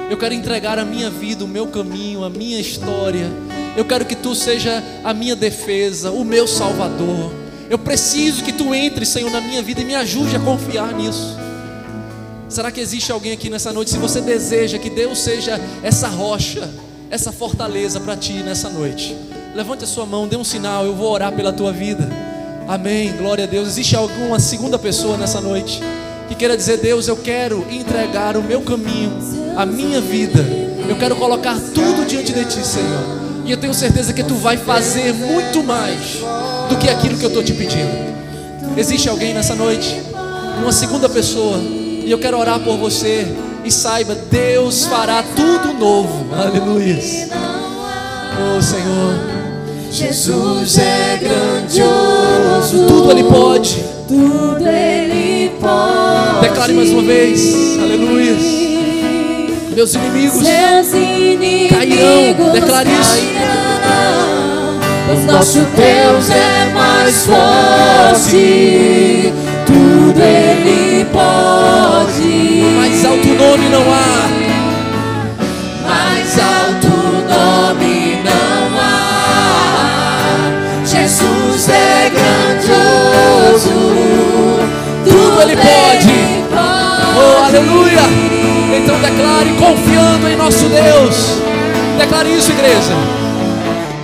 Eu 0.09 0.17
quero 0.17 0.33
entregar 0.33 0.79
a 0.79 0.85
minha 0.85 1.09
vida, 1.09 1.43
o 1.43 1.47
meu 1.47 1.67
caminho, 1.67 2.23
a 2.23 2.29
minha 2.29 2.59
história. 2.59 3.29
Eu 3.75 3.83
quero 3.83 4.05
que 4.05 4.15
tu 4.15 4.33
seja 4.33 4.81
a 5.03 5.13
minha 5.13 5.35
defesa, 5.35 6.11
o 6.11 6.23
meu 6.23 6.47
salvador. 6.47 7.33
Eu 7.69 7.77
preciso 7.77 8.41
que 8.41 8.53
tu 8.53 8.73
entre, 8.73 9.05
Senhor, 9.05 9.29
na 9.29 9.41
minha 9.41 9.61
vida 9.61 9.81
e 9.81 9.85
me 9.85 9.95
ajude 9.95 10.37
a 10.37 10.39
confiar 10.39 10.93
nisso. 10.93 11.35
Será 12.47 12.71
que 12.71 12.79
existe 12.79 13.11
alguém 13.11 13.33
aqui 13.33 13.49
nessa 13.49 13.73
noite? 13.73 13.91
Se 13.91 13.97
você 13.97 14.21
deseja 14.21 14.79
que 14.79 14.89
Deus 14.89 15.19
seja 15.19 15.59
essa 15.83 16.07
rocha, 16.07 16.69
essa 17.09 17.33
fortaleza 17.33 17.99
para 17.99 18.15
ti 18.15 18.33
nessa 18.43 18.69
noite, 18.69 19.13
levante 19.55 19.85
a 19.85 19.87
sua 19.87 20.05
mão, 20.05 20.27
dê 20.27 20.35
um 20.35 20.43
sinal, 20.43 20.85
eu 20.85 20.93
vou 20.93 21.09
orar 21.09 21.31
pela 21.31 21.53
tua 21.53 21.71
vida. 21.71 22.07
Amém, 22.67 23.13
glória 23.13 23.45
a 23.45 23.47
Deus. 23.47 23.69
Existe 23.69 23.95
alguma 23.95 24.37
segunda 24.37 24.77
pessoa 24.77 25.15
nessa 25.17 25.39
noite 25.39 25.81
que 26.27 26.35
queira 26.35 26.57
dizer: 26.57 26.77
Deus, 26.77 27.07
eu 27.07 27.15
quero 27.15 27.65
entregar 27.71 28.35
o 28.35 28.43
meu 28.43 28.61
caminho, 28.61 29.13
a 29.55 29.65
minha 29.65 30.01
vida, 30.01 30.45
eu 30.89 30.97
quero 30.97 31.15
colocar 31.15 31.55
tudo 31.73 32.05
diante 32.05 32.33
de 32.33 32.43
ti, 32.43 32.67
Senhor. 32.67 33.15
E 33.45 33.51
eu 33.51 33.57
tenho 33.57 33.73
certeza 33.73 34.11
que 34.11 34.23
tu 34.23 34.35
vai 34.35 34.57
fazer 34.57 35.13
muito 35.13 35.63
mais 35.63 36.17
do 36.67 36.77
que 36.77 36.89
aquilo 36.89 37.17
que 37.17 37.23
eu 37.23 37.29
estou 37.29 37.43
te 37.43 37.53
pedindo. 37.53 38.15
Existe 38.75 39.07
alguém 39.07 39.33
nessa 39.33 39.55
noite? 39.55 40.01
Uma 40.61 40.71
segunda 40.71 41.07
pessoa. 41.07 41.57
E 41.59 42.09
eu 42.09 42.17
quero 42.17 42.37
orar 42.37 42.59
por 42.59 42.77
você. 42.77 43.25
E 43.63 43.71
saiba, 43.71 44.15
Deus 44.15 44.85
fará 44.85 45.23
tudo 45.35 45.73
novo. 45.73 46.33
Aleluia. 46.33 46.99
Oh 48.57 48.61
Senhor. 48.61 49.34
Jesus 49.95 50.77
é 50.77 51.17
grandioso, 51.21 52.85
Tudo 52.85 53.11
Ele 53.11 53.23
pode. 53.23 53.81
tudo 54.05 54.67
Ele 54.67 55.49
pode. 55.61 56.41
Declare 56.41 56.73
mais 56.73 56.89
uma 56.89 57.01
vez. 57.01 57.79
Aleluia. 57.81 58.35
Meus 59.73 59.93
inimigos. 59.93 60.45
Seus 60.45 60.93
inimigos 60.93 61.77
cairão. 61.77 62.51
Declare 62.51 62.89
isso. 62.91 63.23
Pois 65.07 65.25
nosso 65.27 65.59
Deus 65.59 66.29
é 66.29 66.73
mais 66.73 67.25
forte, 67.25 68.33
tudo 69.65 70.19
Ele 70.21 71.05
pode. 71.05 72.75
Mais 72.75 73.05
alto 73.05 73.27
nome 73.29 73.69
não 73.69 73.93
há. 73.93 74.44
Jesus 81.65 81.69
é 81.69 82.11
grandioso. 82.11 83.69
Tudo 85.03 85.41
Ele 85.41 85.55
pode. 85.55 86.45
Oh, 87.17 87.43
aleluia. 87.45 88.01
Então 88.77 88.99
declare 88.99 89.49
confiando 89.57 90.27
em 90.29 90.35
nosso 90.35 90.67
Deus. 90.67 91.41
Declare 91.97 92.29
isso, 92.29 92.51
igreja. 92.51 92.93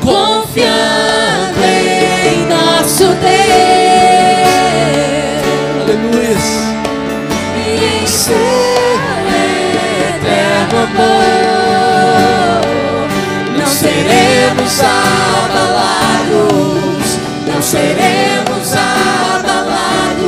Confiando 0.01 1.61
em 1.63 2.47
nosso 2.47 3.03
Deus 3.03 3.21
Aleluia. 5.83 6.37
e 7.57 8.01
em 8.01 8.07
seu 8.07 8.35
eterno 10.15 10.77
amor, 10.83 12.61
não 13.57 13.67
seremos 13.67 14.79
abalados, 14.79 16.10
não 17.61 17.67
seremos 17.67 18.73
abalados, 18.73 20.19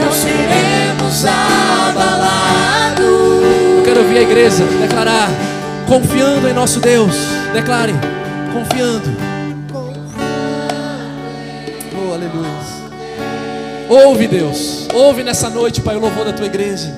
não 0.00 0.10
seremos 0.10 1.26
abalados. 1.26 3.04
ouvir 3.98 4.16
a 4.16 4.22
igreja 4.22 4.64
declarar, 4.80 5.28
confiando 5.86 6.48
em 6.48 6.54
nosso 6.54 6.80
Deus. 6.80 7.14
Declare, 7.52 7.92
confiando. 8.54 9.14
Oh, 11.94 12.14
aleluia. 12.14 12.48
Ouve, 13.90 14.26
Deus. 14.26 14.88
Ouve 14.94 15.22
nessa 15.22 15.50
noite, 15.50 15.82
Pai, 15.82 15.94
o 15.94 16.00
louvor 16.00 16.24
da 16.24 16.32
tua 16.32 16.46
igreja. 16.46 16.90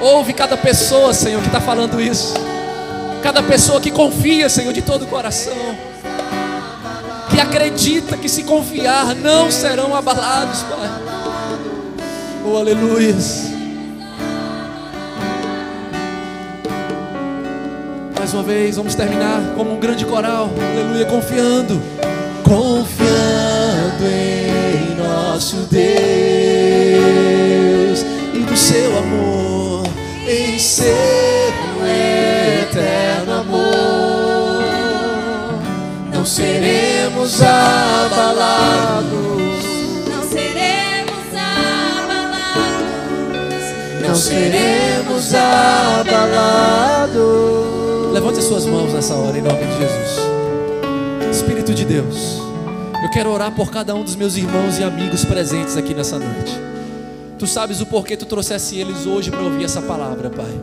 Ouve 0.00 0.32
cada 0.32 0.56
pessoa, 0.56 1.14
Senhor, 1.14 1.40
que 1.40 1.46
está 1.46 1.60
falando 1.60 2.00
isso. 2.00 2.34
Cada 3.22 3.44
pessoa 3.44 3.80
que 3.80 3.92
confia, 3.92 4.48
Senhor, 4.48 4.72
de 4.72 4.82
todo 4.82 5.02
o 5.02 5.06
coração. 5.06 5.93
Que 7.34 7.40
acredita 7.40 8.16
que 8.16 8.28
se 8.28 8.44
confiar 8.44 9.14
não 9.16 9.50
serão 9.50 9.94
abalados, 9.94 10.62
Pai. 10.62 10.88
Oh, 12.46 12.56
aleluia. 12.56 13.14
Mais 18.16 18.32
uma 18.32 18.42
vez, 18.42 18.76
vamos 18.76 18.94
terminar 18.94 19.52
como 19.56 19.74
um 19.74 19.80
grande 19.80 20.06
coral. 20.06 20.48
Aleluia, 20.72 21.06
confiando. 21.06 21.82
Confiando 22.44 24.04
em 24.06 24.94
nosso 24.94 25.56
Deus 25.70 25.84
e 28.32 28.38
do 28.38 28.56
seu 28.56 28.96
amor, 28.96 29.86
em 30.28 30.58
seu 30.58 31.23
seremos 37.28 37.42
abalados, 37.42 39.14
Não 40.08 40.22
seremos 40.22 41.34
abalados. 42.04 42.72
não 44.06 44.14
seremos 44.14 45.34
abalados. 45.34 47.24
Levante 48.12 48.38
as 48.38 48.44
suas 48.44 48.66
mãos 48.66 48.92
nessa 48.92 49.14
hora, 49.14 49.36
em 49.38 49.42
nome 49.42 49.58
de 49.64 49.78
Jesus. 49.78 50.20
Espírito 51.34 51.72
de 51.74 51.84
Deus, 51.84 52.38
eu 53.02 53.10
quero 53.10 53.30
orar 53.30 53.52
por 53.54 53.70
cada 53.70 53.94
um 53.94 54.04
dos 54.04 54.16
meus 54.16 54.36
irmãos 54.36 54.78
e 54.78 54.84
amigos 54.84 55.24
presentes 55.24 55.76
aqui 55.76 55.94
nessa 55.94 56.18
noite. 56.18 56.52
Tu 57.38 57.46
sabes 57.46 57.80
o 57.80 57.86
porquê 57.86 58.16
tu 58.16 58.26
trouxesse 58.26 58.78
eles 58.78 59.06
hoje 59.06 59.30
para 59.30 59.40
ouvir 59.42 59.64
essa 59.64 59.80
palavra, 59.82 60.30
Pai. 60.30 60.60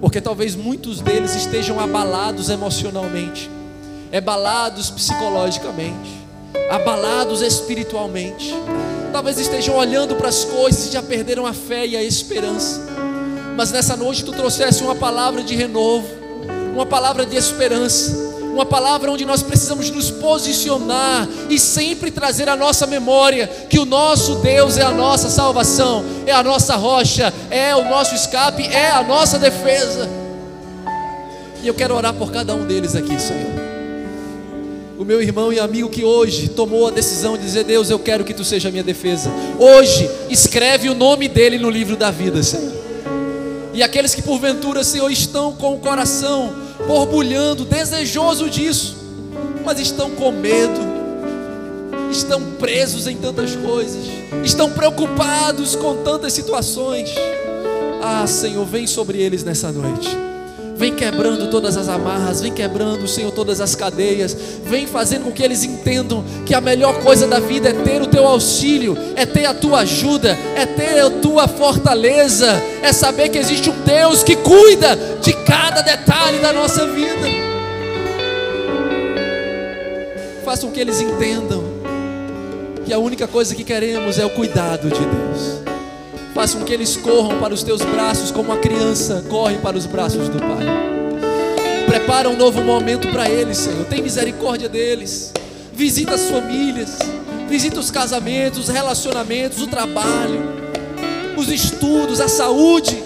Porque 0.00 0.20
talvez 0.20 0.54
muitos 0.54 1.00
deles 1.00 1.34
estejam 1.34 1.80
abalados 1.80 2.48
emocionalmente, 2.50 3.50
abalados 4.16 4.90
psicologicamente, 4.90 6.24
abalados 6.70 7.42
espiritualmente. 7.42 8.54
Talvez 9.12 9.38
estejam 9.38 9.76
olhando 9.76 10.14
para 10.16 10.28
as 10.28 10.44
coisas 10.44 10.86
e 10.86 10.92
já 10.92 11.02
perderam 11.02 11.46
a 11.46 11.52
fé 11.52 11.86
e 11.86 11.96
a 11.96 12.02
esperança. 12.02 12.80
Mas 13.56 13.70
nessa 13.70 13.96
noite 13.96 14.24
tu 14.24 14.32
trouxesse 14.32 14.82
uma 14.82 14.94
palavra 14.94 15.42
de 15.42 15.54
renovo, 15.54 16.06
uma 16.72 16.86
palavra 16.86 17.24
de 17.24 17.36
esperança, 17.36 18.12
uma 18.52 18.66
palavra 18.66 19.10
onde 19.10 19.24
nós 19.24 19.42
precisamos 19.42 19.90
nos 19.90 20.10
posicionar 20.10 21.28
e 21.50 21.58
sempre 21.58 22.10
trazer 22.10 22.48
à 22.48 22.56
nossa 22.56 22.86
memória 22.86 23.48
que 23.68 23.78
o 23.78 23.84
nosso 23.84 24.36
Deus 24.36 24.76
é 24.76 24.82
a 24.82 24.90
nossa 24.90 25.28
salvação, 25.28 26.04
é 26.26 26.32
a 26.32 26.42
nossa 26.42 26.76
rocha, 26.76 27.32
é 27.50 27.74
o 27.74 27.84
nosso 27.84 28.14
escape, 28.14 28.64
é 28.66 28.90
a 28.90 29.02
nossa 29.02 29.38
defesa. 29.38 30.08
E 31.62 31.68
eu 31.68 31.74
quero 31.74 31.96
orar 31.96 32.14
por 32.14 32.30
cada 32.30 32.54
um 32.54 32.64
deles 32.64 32.94
aqui, 32.94 33.20
Senhor. 33.20 33.63
O 34.96 35.04
meu 35.04 35.20
irmão 35.20 35.52
e 35.52 35.58
amigo 35.58 35.88
que 35.88 36.04
hoje 36.04 36.48
tomou 36.48 36.86
a 36.86 36.90
decisão 36.90 37.36
de 37.36 37.42
dizer: 37.42 37.64
Deus, 37.64 37.90
eu 37.90 37.98
quero 37.98 38.24
que 38.24 38.32
tu 38.32 38.44
seja 38.44 38.68
a 38.68 38.70
minha 38.70 38.84
defesa. 38.84 39.28
Hoje, 39.58 40.08
escreve 40.30 40.88
o 40.88 40.94
nome 40.94 41.26
dele 41.26 41.58
no 41.58 41.68
livro 41.68 41.96
da 41.96 42.12
vida, 42.12 42.42
Senhor. 42.42 42.72
E 43.72 43.82
aqueles 43.82 44.14
que 44.14 44.22
porventura, 44.22 44.84
Senhor, 44.84 45.10
estão 45.10 45.52
com 45.52 45.74
o 45.74 45.80
coração 45.80 46.54
borbulhando, 46.86 47.64
desejoso 47.64 48.48
disso, 48.48 48.96
mas 49.64 49.80
estão 49.80 50.10
com 50.12 50.30
medo, 50.30 50.80
estão 52.12 52.40
presos 52.52 53.08
em 53.08 53.16
tantas 53.16 53.56
coisas, 53.56 54.04
estão 54.44 54.70
preocupados 54.70 55.74
com 55.74 56.04
tantas 56.04 56.32
situações. 56.32 57.10
Ah, 58.00 58.26
Senhor, 58.28 58.64
vem 58.64 58.86
sobre 58.86 59.20
eles 59.20 59.42
nessa 59.42 59.72
noite. 59.72 60.33
Vem 60.76 60.94
quebrando 60.94 61.48
todas 61.50 61.76
as 61.76 61.88
amarras, 61.88 62.40
vem 62.40 62.52
quebrando, 62.52 63.06
Senhor, 63.06 63.30
todas 63.30 63.60
as 63.60 63.76
cadeias, 63.76 64.36
vem 64.64 64.86
fazendo 64.86 65.24
com 65.24 65.32
que 65.32 65.42
eles 65.42 65.62
entendam 65.62 66.24
que 66.44 66.52
a 66.52 66.60
melhor 66.60 67.00
coisa 67.00 67.28
da 67.28 67.38
vida 67.38 67.68
é 67.68 67.72
ter 67.72 68.02
o 68.02 68.08
teu 68.08 68.26
auxílio, 68.26 68.96
é 69.14 69.24
ter 69.24 69.46
a 69.46 69.54
tua 69.54 69.80
ajuda, 69.80 70.36
é 70.56 70.66
ter 70.66 70.98
a 70.98 71.10
tua 71.10 71.46
fortaleza, 71.46 72.60
é 72.82 72.92
saber 72.92 73.28
que 73.28 73.38
existe 73.38 73.70
um 73.70 73.80
Deus 73.82 74.24
que 74.24 74.34
cuida 74.34 74.98
de 75.22 75.32
cada 75.44 75.80
detalhe 75.80 76.38
da 76.38 76.52
nossa 76.52 76.84
vida. 76.86 77.28
Faça 80.44 80.66
com 80.66 80.72
que 80.72 80.80
eles 80.80 81.00
entendam 81.00 81.64
que 82.84 82.92
a 82.92 82.98
única 82.98 83.28
coisa 83.28 83.54
que 83.54 83.64
queremos 83.64 84.18
é 84.18 84.26
o 84.26 84.30
cuidado 84.30 84.90
de 84.90 85.00
Deus. 85.00 85.63
Faça 86.34 86.58
com 86.58 86.64
que 86.64 86.72
eles 86.72 86.96
corram 86.96 87.38
para 87.38 87.54
os 87.54 87.62
teus 87.62 87.80
braços 87.82 88.32
como 88.32 88.52
a 88.52 88.56
criança 88.56 89.24
corre 89.30 89.56
para 89.58 89.76
os 89.76 89.86
braços 89.86 90.28
do 90.28 90.40
Pai. 90.40 90.66
Prepara 91.86 92.28
um 92.28 92.36
novo 92.36 92.60
momento 92.60 93.06
para 93.12 93.30
eles, 93.30 93.56
Senhor. 93.56 93.84
Tem 93.84 94.02
misericórdia 94.02 94.68
deles. 94.68 95.32
Visita 95.72 96.14
as 96.14 96.28
famílias. 96.28 96.98
Visita 97.48 97.78
os 97.78 97.88
casamentos, 97.88 98.58
os 98.58 98.68
relacionamentos, 98.68 99.62
o 99.62 99.68
trabalho, 99.68 100.42
os 101.36 101.48
estudos, 101.48 102.20
a 102.20 102.26
saúde. 102.26 103.00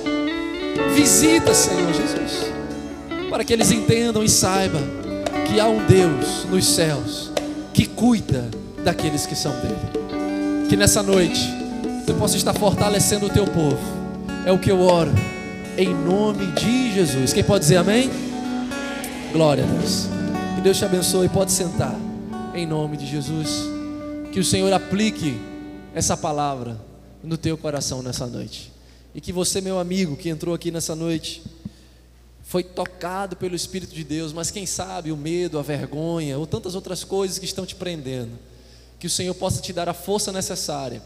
Visita, 0.94 1.52
Senhor 1.52 1.92
Jesus. 1.92 2.50
Para 3.28 3.44
que 3.44 3.52
eles 3.52 3.70
entendam 3.70 4.24
e 4.24 4.28
saibam 4.28 4.80
que 5.46 5.60
há 5.60 5.68
um 5.68 5.84
Deus 5.84 6.46
nos 6.50 6.66
céus 6.66 7.30
que 7.74 7.84
cuida 7.84 8.48
daqueles 8.82 9.26
que 9.26 9.34
são 9.34 9.52
dele. 9.52 10.66
Que 10.70 10.76
nessa 10.76 11.02
noite 11.02 11.57
você 12.08 12.14
possa 12.14 12.36
estar 12.38 12.54
fortalecendo 12.54 13.26
o 13.26 13.28
teu 13.28 13.44
povo. 13.44 13.78
É 14.46 14.50
o 14.50 14.58
que 14.58 14.70
eu 14.70 14.80
oro. 14.80 15.10
Em 15.76 15.94
nome 15.94 16.46
de 16.52 16.94
Jesus. 16.94 17.34
Quem 17.34 17.44
pode 17.44 17.64
dizer 17.64 17.76
amém? 17.76 18.08
Glória 19.30 19.62
a 19.62 19.66
Deus. 19.66 20.06
Que 20.54 20.62
Deus 20.62 20.78
te 20.78 20.86
abençoe. 20.86 21.28
Pode 21.28 21.52
sentar. 21.52 21.94
Em 22.54 22.66
nome 22.66 22.96
de 22.96 23.04
Jesus. 23.04 23.64
Que 24.32 24.40
o 24.40 24.44
Senhor 24.44 24.72
aplique 24.72 25.38
essa 25.94 26.16
palavra 26.16 26.80
no 27.22 27.36
teu 27.36 27.58
coração 27.58 28.02
nessa 28.02 28.26
noite. 28.26 28.72
E 29.14 29.20
que 29.20 29.30
você, 29.30 29.60
meu 29.60 29.78
amigo, 29.78 30.16
que 30.16 30.30
entrou 30.30 30.54
aqui 30.54 30.70
nessa 30.70 30.94
noite, 30.94 31.42
foi 32.42 32.62
tocado 32.62 33.36
pelo 33.36 33.54
Espírito 33.54 33.94
de 33.94 34.02
Deus, 34.02 34.32
mas 34.32 34.50
quem 34.50 34.64
sabe 34.64 35.12
o 35.12 35.16
medo, 35.16 35.58
a 35.58 35.62
vergonha 35.62 36.38
ou 36.38 36.46
tantas 36.46 36.74
outras 36.74 37.04
coisas 37.04 37.38
que 37.38 37.44
estão 37.44 37.66
te 37.66 37.74
prendendo. 37.74 38.32
Que 38.98 39.06
o 39.06 39.10
Senhor 39.10 39.34
possa 39.34 39.60
te 39.60 39.74
dar 39.74 39.90
a 39.90 39.94
força 39.94 40.32
necessária 40.32 41.02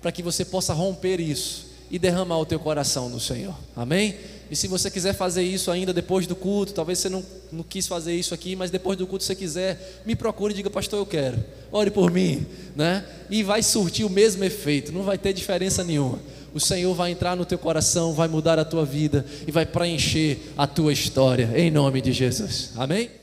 para 0.00 0.12
que 0.12 0.22
você 0.22 0.44
possa 0.44 0.72
romper 0.72 1.20
isso 1.20 1.70
e 1.90 1.98
derramar 1.98 2.38
o 2.38 2.46
teu 2.46 2.58
coração 2.58 3.08
no 3.08 3.18
Senhor. 3.18 3.54
Amém? 3.74 4.16
E 4.50 4.56
se 4.56 4.66
você 4.66 4.90
quiser 4.90 5.14
fazer 5.14 5.42
isso 5.42 5.70
ainda 5.70 5.92
depois 5.92 6.26
do 6.26 6.34
culto, 6.34 6.72
talvez 6.72 6.98
você 6.98 7.08
não, 7.08 7.24
não 7.52 7.62
quis 7.62 7.86
fazer 7.86 8.14
isso 8.14 8.34
aqui, 8.34 8.56
mas 8.56 8.70
depois 8.70 8.98
do 8.98 9.06
culto 9.06 9.24
você 9.24 9.34
quiser, 9.34 10.02
me 10.04 10.16
procure 10.16 10.52
e 10.52 10.56
diga, 10.56 10.70
pastor, 10.70 10.98
eu 10.98 11.06
quero. 11.06 11.38
Ore 11.70 11.90
por 11.90 12.10
mim, 12.10 12.46
né? 12.74 13.04
E 13.28 13.42
vai 13.42 13.62
surtir 13.62 14.04
o 14.04 14.10
mesmo 14.10 14.42
efeito, 14.42 14.92
não 14.92 15.02
vai 15.02 15.18
ter 15.18 15.32
diferença 15.32 15.84
nenhuma. 15.84 16.18
O 16.52 16.58
Senhor 16.58 16.92
vai 16.94 17.12
entrar 17.12 17.36
no 17.36 17.44
teu 17.44 17.58
coração, 17.58 18.12
vai 18.12 18.26
mudar 18.26 18.58
a 18.58 18.64
tua 18.64 18.84
vida 18.84 19.24
e 19.46 19.52
vai 19.52 19.64
preencher 19.64 20.52
a 20.56 20.66
tua 20.66 20.92
história, 20.92 21.50
em 21.54 21.70
nome 21.70 22.00
de 22.00 22.12
Jesus. 22.12 22.72
Amém? 22.76 23.19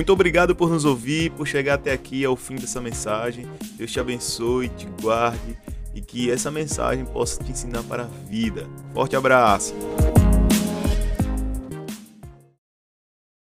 Muito 0.00 0.14
obrigado 0.14 0.56
por 0.56 0.70
nos 0.70 0.86
ouvir, 0.86 1.30
por 1.32 1.46
chegar 1.46 1.74
até 1.74 1.92
aqui 1.92 2.24
ao 2.24 2.34
fim 2.34 2.54
dessa 2.54 2.80
mensagem. 2.80 3.46
Deus 3.76 3.92
te 3.92 4.00
abençoe, 4.00 4.70
te 4.70 4.88
guarde 5.02 5.58
e 5.94 6.00
que 6.00 6.30
essa 6.30 6.50
mensagem 6.50 7.04
possa 7.04 7.44
te 7.44 7.52
ensinar 7.52 7.82
para 7.82 8.04
a 8.04 8.06
vida. 8.06 8.66
Forte 8.94 9.14
abraço! 9.14 9.74